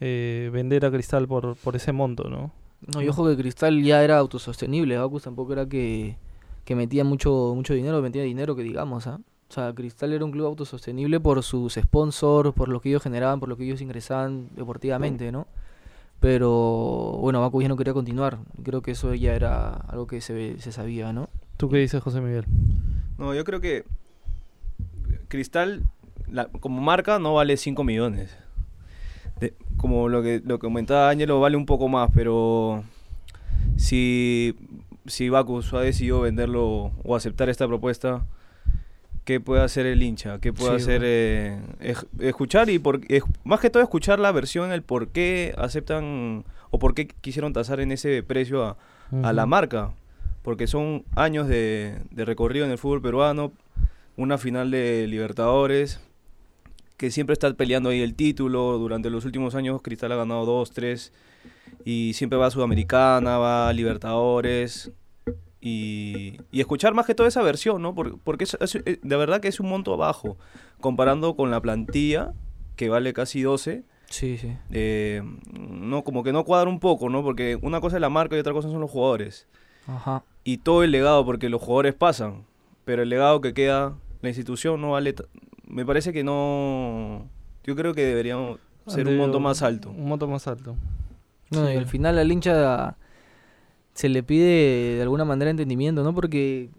eh, 0.01 0.51
vender 0.53 0.85
a 0.85 0.91
Cristal 0.91 1.27
por, 1.27 1.57
por 1.57 1.75
ese 1.77 1.93
monto, 1.93 2.29
¿no? 2.29 2.53
No, 2.93 3.01
y 3.01 3.09
ojo 3.09 3.27
que 3.27 3.37
Cristal 3.37 3.83
ya 3.83 4.05
era 4.05 4.19
autosostenible, 4.19 4.99
Bacus 4.99 5.23
tampoco 5.23 5.55
era 5.55 5.67
que, 5.67 6.17
que 6.65 6.75
metía 6.77 7.03
mucho, 7.05 7.53
mucho 7.57 7.73
dinero, 7.73 8.03
metía 8.03 8.23
dinero 8.23 8.55
que 8.55 8.63
digamos, 8.63 9.07
¿ah? 9.07 9.19
O 9.49 9.53
sea, 9.53 9.73
Cristal 9.75 10.13
era 10.13 10.25
un 10.25 10.33
club 10.33 10.47
autosostenible 10.47 11.21
por 11.21 11.43
sus 11.43 11.75
sponsors, 11.75 12.53
por 12.53 12.69
lo 12.69 12.81
que 12.81 12.89
ellos 12.91 13.03
generaban, 13.03 13.39
por 13.41 13.49
lo 13.49 13.57
que 13.57 13.65
ellos 13.65 13.81
ingresaban 13.81 14.49
deportivamente, 14.57 15.31
¿no? 15.33 15.47
Pero 16.21 17.19
bueno, 17.21 17.41
Bacus 17.41 17.63
ya 17.63 17.69
no 17.69 17.77
quería 17.77 17.93
continuar. 17.93 18.39
Creo 18.63 18.83
que 18.83 18.93
eso 18.93 19.15
ya 19.15 19.35
era 19.35 19.69
algo 19.75 20.07
que 20.07 20.21
se, 20.21 20.59
se 20.61 20.73
sabía, 20.73 21.13
¿no? 21.13 21.29
¿Tú 21.57 21.69
qué 21.69 21.79
dices, 21.79 22.03
José 22.03 22.21
Miguel? 22.21 22.45
No, 23.19 23.35
yo 23.35 23.45
creo 23.45 23.61
que 23.61 23.85
Cristal, 25.29 25.83
la- 26.31 26.47
como 26.47 26.81
marca, 26.81 27.19
no 27.19 27.35
vale 27.35 27.57
5 27.57 27.83
millones. 27.85 28.37
De- 29.41 29.55
como 29.77 30.09
lo 30.09 30.23
que, 30.23 30.41
lo 30.45 30.59
que 30.59 30.67
comentaba 30.67 31.11
Ángelo, 31.11 31.41
vale 31.41 31.57
un 31.57 31.67
poco 31.67 31.89
más, 31.89 32.11
pero 32.15 32.85
si, 33.77 34.55
si 35.07 35.29
Bacus 35.29 35.73
ha 35.75 35.81
decidido 35.81 36.21
venderlo 36.21 36.93
o 37.05 37.17
aceptar 37.17 37.49
esta 37.49 37.67
propuesta, 37.67 38.27
¿qué 39.25 39.41
puede 39.41 39.63
hacer 39.63 39.87
el 39.87 40.03
hincha? 40.03 40.39
¿Qué 40.41 40.53
puede 40.53 40.77
Sí, 40.79 40.83
hacer? 40.83 41.03
eh, 41.05 41.59
escuchar 42.21 42.71
y 42.71 42.79
por, 42.79 43.01
más 43.45 43.61
que 43.61 43.71
todo 43.71 43.83
escuchar 43.83 44.19
la 44.19 44.33
versión, 44.33 44.73
el 44.73 44.83
por 44.83 45.09
qué 45.09 45.55
aceptan 45.59 46.45
o 46.71 46.79
por 46.79 46.95
qué 46.95 47.07
quisieron 47.09 47.53
tasar 47.53 47.81
en 47.81 47.93
ese 47.93 48.23
precio 48.23 48.65
a, 48.65 48.77
a 49.23 49.33
la 49.33 49.47
marca, 49.47 49.93
porque 50.47 50.69
son 50.69 51.05
años 51.17 51.49
de, 51.49 51.99
de 52.13 52.25
recorrido 52.25 52.65
en 52.65 52.71
el 52.71 52.79
fútbol 52.79 53.03
peruano, 53.03 53.51
una 54.17 54.39
final 54.39 54.71
de 54.71 55.09
Libertadores, 55.09 55.99
que 56.97 57.11
siempre 57.11 57.33
está 57.33 57.53
peleando 57.55 57.89
ahí 57.89 58.01
el 58.01 58.15
título, 58.15 58.79
durante 58.79 59.11
los 59.11 59.25
últimos 59.25 59.57
años 59.57 59.83
Cristal 59.83 60.13
ha 60.13 60.17
ganado 60.17 60.47
dos, 60.47 60.71
tres, 60.71 61.13
y 61.85 62.13
siempre 62.15 62.39
va 62.39 62.47
a 62.47 62.51
Sudamericana, 62.53 63.39
va 63.39 63.69
a 63.69 63.73
Libertadores, 63.73 64.93
y, 65.61 66.39
y 66.53 66.61
escuchar 66.61 66.95
más 66.95 67.07
que 67.07 67.17
toda 67.17 67.29
esa 67.29 67.43
versión, 67.43 67.83
¿no? 67.83 67.93
Por- 67.97 68.21
Porque, 68.21 68.45
es- 68.45 68.57
es- 68.61 68.77
eh, 68.77 69.01
de 69.03 69.17
verdad 69.17 69.41
que 69.41 69.49
es 69.49 69.59
un 69.59 69.69
monto 69.69 69.97
bajo, 69.97 70.39
comparando 70.81 71.35
con 71.35 71.51
la 71.51 71.61
plantilla, 71.61 72.35
que 72.77 72.89
vale 72.89 73.13
casi 73.13 73.43
12, 73.43 73.83
Sí, 74.11 74.39
sí. 74.39 74.53
eh, 74.71 75.23
no, 75.59 76.05
como 76.05 76.23
que 76.23 76.33
no 76.33 76.45
cuadra 76.45 76.71
un 76.71 76.79
poco, 76.79 77.09
¿no? 77.11 77.25
Porque 77.25 77.59
una 77.63 77.81
cosa 77.81 77.97
es 77.97 78.01
la 78.01 78.11
marca 78.11 78.37
y 78.37 78.39
otra 78.39 78.53
cosa 78.53 78.69
son 78.69 78.81
los 78.81 78.93
jugadores 78.93 79.49
Ajá. 79.87 80.23
y 80.45 80.59
todo 80.59 80.83
el 80.85 80.91
legado, 80.91 81.25
porque 81.25 81.49
los 81.49 81.61
jugadores 81.63 81.95
pasan, 81.95 82.45
pero 82.85 83.03
el 83.03 83.09
legado 83.09 83.41
que 83.41 83.55
queda, 83.55 83.95
la 84.23 84.29
institución 84.29 84.81
no 84.81 84.93
vale, 84.93 85.15
me 85.67 85.85
parece 85.85 86.13
que 86.13 86.23
no, 86.25 87.27
yo 87.65 87.75
creo 87.77 87.95
que 87.95 88.05
deberíamos 88.05 88.59
ser 88.87 89.07
un 89.09 89.17
monto 89.17 89.41
más 89.41 89.63
alto. 89.63 89.91
Un 89.91 90.09
monto 90.09 90.27
más 90.29 90.47
alto. 90.47 90.77
No, 91.51 91.67
Sí. 91.67 91.75
y 91.75 91.77
al 91.77 91.87
final 91.87 92.19
al 92.19 92.31
hincha 92.31 92.97
se 93.95 94.09
le 94.09 94.23
pide 94.23 94.97
de 94.97 95.03
alguna 95.03 95.25
manera 95.25 95.51
entendimiento, 95.51 96.03
¿no? 96.05 96.15
Porque 96.15 96.71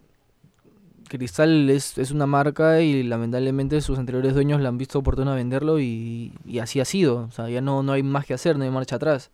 Cristal 1.10 1.70
es, 1.70 1.98
es 1.98 2.12
una 2.12 2.26
marca 2.28 2.82
y 2.82 3.02
lamentablemente 3.04 3.80
sus 3.82 3.98
anteriores 3.98 4.34
dueños 4.34 4.60
la 4.62 4.68
han 4.70 4.78
visto 4.78 5.00
oportuna 5.00 5.34
venderlo 5.36 5.80
y, 5.80 6.34
y 6.46 6.60
así 6.60 6.80
ha 6.82 6.86
sido. 6.86 7.20
O 7.30 7.32
sea, 7.32 7.50
ya 7.50 7.62
no, 7.62 7.82
no 7.82 7.94
hay 7.94 8.04
más 8.04 8.26
que 8.26 8.34
hacer, 8.34 8.58
no 8.58 8.66
hay 8.66 8.70
marcha 8.72 8.98
atrás. 8.98 9.32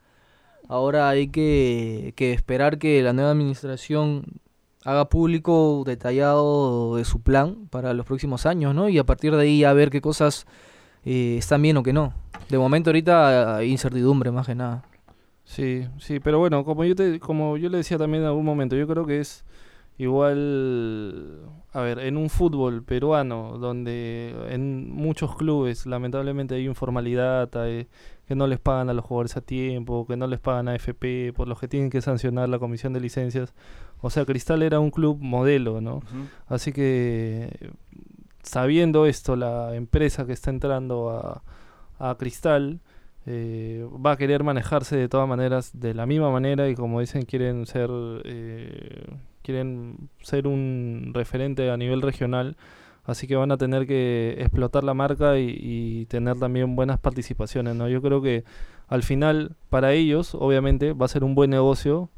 Ahora 0.68 1.10
hay 1.10 1.28
que, 1.28 2.14
esperar 2.18 2.78
que 2.78 3.02
la 3.04 3.14
nueva 3.14 3.32
administración 3.32 4.26
haga 4.86 5.10
público 5.10 5.84
detallado 5.86 6.96
de 6.96 7.06
su 7.06 7.22
plan 7.22 7.68
para 7.70 7.94
los 7.94 8.06
próximos 8.06 8.46
años, 8.46 8.74
¿no? 8.74 8.90
Y 8.90 8.98
a 8.98 9.04
partir 9.06 9.36
de 9.36 9.42
ahí 9.42 9.60
ya 9.60 9.74
ver 9.74 9.90
qué 9.90 10.02
cosas 10.02 10.46
eh, 11.06 11.36
están 11.38 11.62
bien 11.62 11.78
o 11.78 11.84
qué 11.84 11.94
no. 11.94 12.14
De 12.50 12.58
momento 12.58 12.90
ahorita 12.90 13.58
hay 13.58 13.72
incertidumbre 13.72 14.32
más 14.32 14.46
que 14.48 14.56
nada. 14.56 14.84
Sí, 15.46 15.86
sí, 16.00 16.20
pero 16.20 16.40
bueno, 16.40 16.64
como 16.64 16.86
yo 16.86 16.96
te, 16.96 17.20
como 17.20 17.58
yo 17.58 17.70
le 17.70 17.78
decía 17.78 17.98
también 17.98 18.24
en 18.24 18.28
algún 18.30 18.46
momento, 18.46 18.76
yo 18.76 18.88
creo 18.88 19.06
que 19.06 19.20
es 19.20 19.44
igual, 19.98 21.42
a 21.72 21.82
ver, 21.82 22.00
en 22.00 22.18
un 22.18 22.30
fútbol 22.30 22.84
peruano 22.84 23.58
donde 23.60 24.34
en 24.50 24.90
muchos 24.92 25.36
clubes 25.36 25.86
lamentablemente 25.86 26.56
hay 26.56 26.66
informalidad, 26.66 27.56
hay- 27.58 27.88
que 28.34 28.36
no 28.36 28.48
les 28.48 28.60
pagan 28.60 28.90
a 28.90 28.94
los 28.94 29.06
jugadores 29.06 29.38
a 29.38 29.42
tiempo, 29.42 30.08
que 30.08 30.18
no 30.18 30.26
les 30.26 30.40
pagan 30.40 30.68
a 30.68 30.76
FP, 30.76 31.34
por 31.36 31.48
los 31.48 31.60
que 31.60 31.68
tienen 31.68 31.92
que 31.92 32.02
sancionar 32.02 32.50
la 32.50 32.58
comisión 32.58 32.92
de 32.92 33.00
licencias. 33.00 33.54
O 34.02 34.10
sea, 34.10 34.26
Cristal 34.26 34.64
era 34.64 34.80
un 34.80 34.90
club 34.90 35.20
modelo, 35.22 35.82
¿no? 35.82 36.02
Así 36.48 36.74
que 36.74 37.72
sabiendo 38.42 39.06
esto, 39.06 39.36
la 39.36 39.76
empresa 39.76 40.26
que 40.26 40.34
está 40.34 40.50
entrando 40.50 41.12
a, 41.12 41.44
a 42.00 42.16
Cristal 42.16 42.82
eh, 43.28 43.88
va 44.06 44.14
a 44.14 44.18
querer 44.18 44.44
manejarse 44.44 44.98
de 44.98 45.08
todas 45.08 45.30
maneras 45.30 45.80
de 45.80 45.94
la 45.94 46.06
misma 46.08 46.32
manera 46.32 46.68
y 46.70 46.76
como 46.76 47.00
dicen 47.00 47.22
quieren 47.24 47.66
ser 47.66 47.90
eh, 48.26 49.06
quieren 49.44 50.10
ser 50.22 50.48
un 50.48 51.12
referente 51.14 51.70
a 51.70 51.78
nivel 51.78 52.02
regional. 52.02 52.58
Así 53.06 53.28
que 53.28 53.36
van 53.36 53.52
a 53.52 53.58
tener 53.58 53.86
que 53.86 54.36
explotar 54.40 54.84
la 54.84 54.94
marca 54.94 55.38
y, 55.38 55.58
y 55.60 56.06
tener 56.06 56.40
también 56.40 56.76
buenas 56.76 57.00
participaciones, 57.00 57.76
¿no? 57.76 57.90
Yo 57.90 58.02
creo 58.02 58.22
que 58.22 58.46
al 58.88 59.04
final, 59.04 59.56
para 59.70 59.94
ellos, 59.94 60.36
obviamente, 60.36 60.94
va 60.94 61.06
a 61.06 61.10
ser 61.10 61.24
un 61.24 61.36
buen 61.36 61.50
negocio 61.50 62.10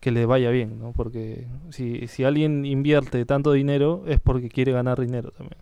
que 0.00 0.10
les 0.12 0.26
vaya 0.26 0.50
bien, 0.50 0.78
¿no? 0.78 0.92
Porque 0.92 1.46
si, 1.70 2.06
si 2.06 2.24
alguien 2.24 2.64
invierte 2.64 3.24
tanto 3.24 3.52
dinero 3.52 4.04
es 4.06 4.20
porque 4.20 4.48
quiere 4.48 4.72
ganar 4.72 5.00
dinero 5.00 5.30
también, 5.32 5.60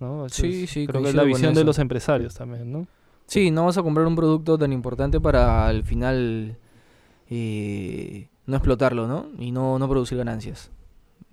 ¿no? 0.00 0.26
Eso 0.26 0.42
Sí, 0.42 0.66
sí, 0.66 0.86
creo 0.86 1.02
que 1.02 1.08
es 1.08 1.14
la 1.14 1.24
visión 1.24 1.54
de 1.54 1.64
los 1.64 1.78
empresarios 1.78 2.34
también, 2.34 2.70
¿no? 2.70 2.86
Sí, 3.26 3.50
no 3.50 3.64
vas 3.64 3.78
a 3.78 3.82
comprar 3.82 4.06
un 4.06 4.16
producto 4.16 4.58
tan 4.58 4.72
importante 4.72 5.18
para 5.18 5.66
al 5.66 5.82
final 5.84 6.58
eh, 7.30 8.28
no 8.46 8.56
explotarlo, 8.56 9.08
¿no? 9.08 9.28
Y 9.38 9.50
no, 9.50 9.78
no 9.78 9.88
producir 9.88 10.18
ganancias. 10.18 10.70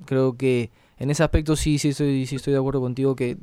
Creo 0.06 0.38
que 0.38 0.72
en 1.02 1.10
ese 1.10 1.24
aspecto 1.24 1.56
sí, 1.56 1.80
sí 1.80 1.90
estoy, 1.90 2.54
de 2.54 2.58
acuerdo 2.58 2.80
contigo 2.80 3.16
que 3.16 3.38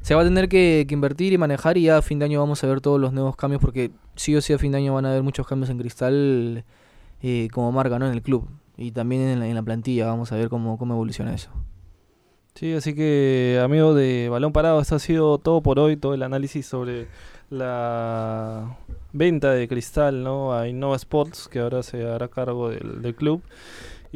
se 0.00 0.14
va 0.14 0.22
a 0.22 0.24
tener 0.24 0.48
que, 0.48 0.86
invertir 0.88 1.32
y 1.32 1.38
manejar 1.38 1.76
y 1.76 1.82
ya 1.82 1.98
a 1.98 2.02
fin 2.02 2.20
de 2.20 2.26
año 2.26 2.38
vamos 2.38 2.62
a 2.62 2.68
ver 2.68 2.80
todos 2.80 3.00
los 3.00 3.12
nuevos 3.12 3.34
cambios 3.34 3.60
porque 3.60 3.90
sí 4.14 4.36
o 4.36 4.40
sí 4.40 4.52
a 4.52 4.58
fin 4.58 4.70
de 4.70 4.78
año 4.78 4.94
van 4.94 5.04
a 5.06 5.10
haber 5.10 5.24
muchos 5.24 5.46
cambios 5.46 5.70
en 5.70 5.78
Cristal 5.78 6.64
eh, 7.20 7.48
como 7.52 7.72
marca, 7.72 7.98
¿no? 7.98 8.06
En 8.06 8.12
el 8.12 8.22
club 8.22 8.48
y 8.76 8.92
también 8.92 9.22
en 9.22 9.40
la, 9.40 9.48
en 9.48 9.54
la 9.56 9.62
plantilla. 9.62 10.06
Vamos 10.06 10.30
a 10.30 10.36
ver 10.36 10.48
cómo, 10.48 10.78
cómo 10.78 10.94
evoluciona 10.94 11.34
eso. 11.34 11.50
Sí, 12.54 12.72
así 12.72 12.94
que, 12.94 13.60
amigo 13.64 13.94
de 13.94 14.28
Balón 14.28 14.52
Parado, 14.52 14.80
esto 14.80 14.94
ha 14.94 15.00
sido 15.00 15.38
todo 15.38 15.60
por 15.60 15.80
hoy, 15.80 15.96
todo 15.96 16.14
el 16.14 16.22
análisis 16.22 16.64
sobre 16.64 17.08
la 17.50 18.76
venta 19.12 19.50
de 19.50 19.66
cristal 19.66 20.22
¿no? 20.22 20.54
a 20.54 20.68
Innova 20.68 20.94
Sports, 20.94 21.48
que 21.48 21.58
ahora 21.58 21.82
se 21.82 22.06
hará 22.06 22.28
cargo 22.28 22.70
del 22.70 23.14
club. 23.16 23.42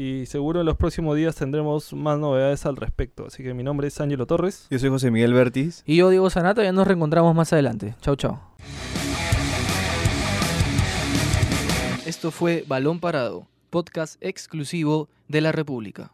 Y 0.00 0.26
seguro 0.26 0.60
en 0.60 0.66
los 0.66 0.76
próximos 0.76 1.16
días 1.16 1.34
tendremos 1.34 1.92
más 1.92 2.20
novedades 2.20 2.64
al 2.66 2.76
respecto. 2.76 3.26
Así 3.26 3.42
que 3.42 3.52
mi 3.52 3.64
nombre 3.64 3.88
es 3.88 4.00
Ángelo 4.00 4.26
Torres. 4.26 4.68
Yo 4.70 4.78
soy 4.78 4.90
José 4.90 5.10
Miguel 5.10 5.34
Bertis. 5.34 5.82
Y 5.86 5.96
yo, 5.96 6.08
Diego 6.08 6.30
Sanata, 6.30 6.62
ya 6.62 6.70
nos 6.70 6.86
reencontramos 6.86 7.34
más 7.34 7.52
adelante. 7.52 7.96
Chau, 8.00 8.14
chau. 8.14 8.38
Esto 12.06 12.30
fue 12.30 12.64
Balón 12.68 13.00
Parado, 13.00 13.48
podcast 13.70 14.22
exclusivo 14.22 15.08
de 15.26 15.40
la 15.40 15.50
República. 15.50 16.12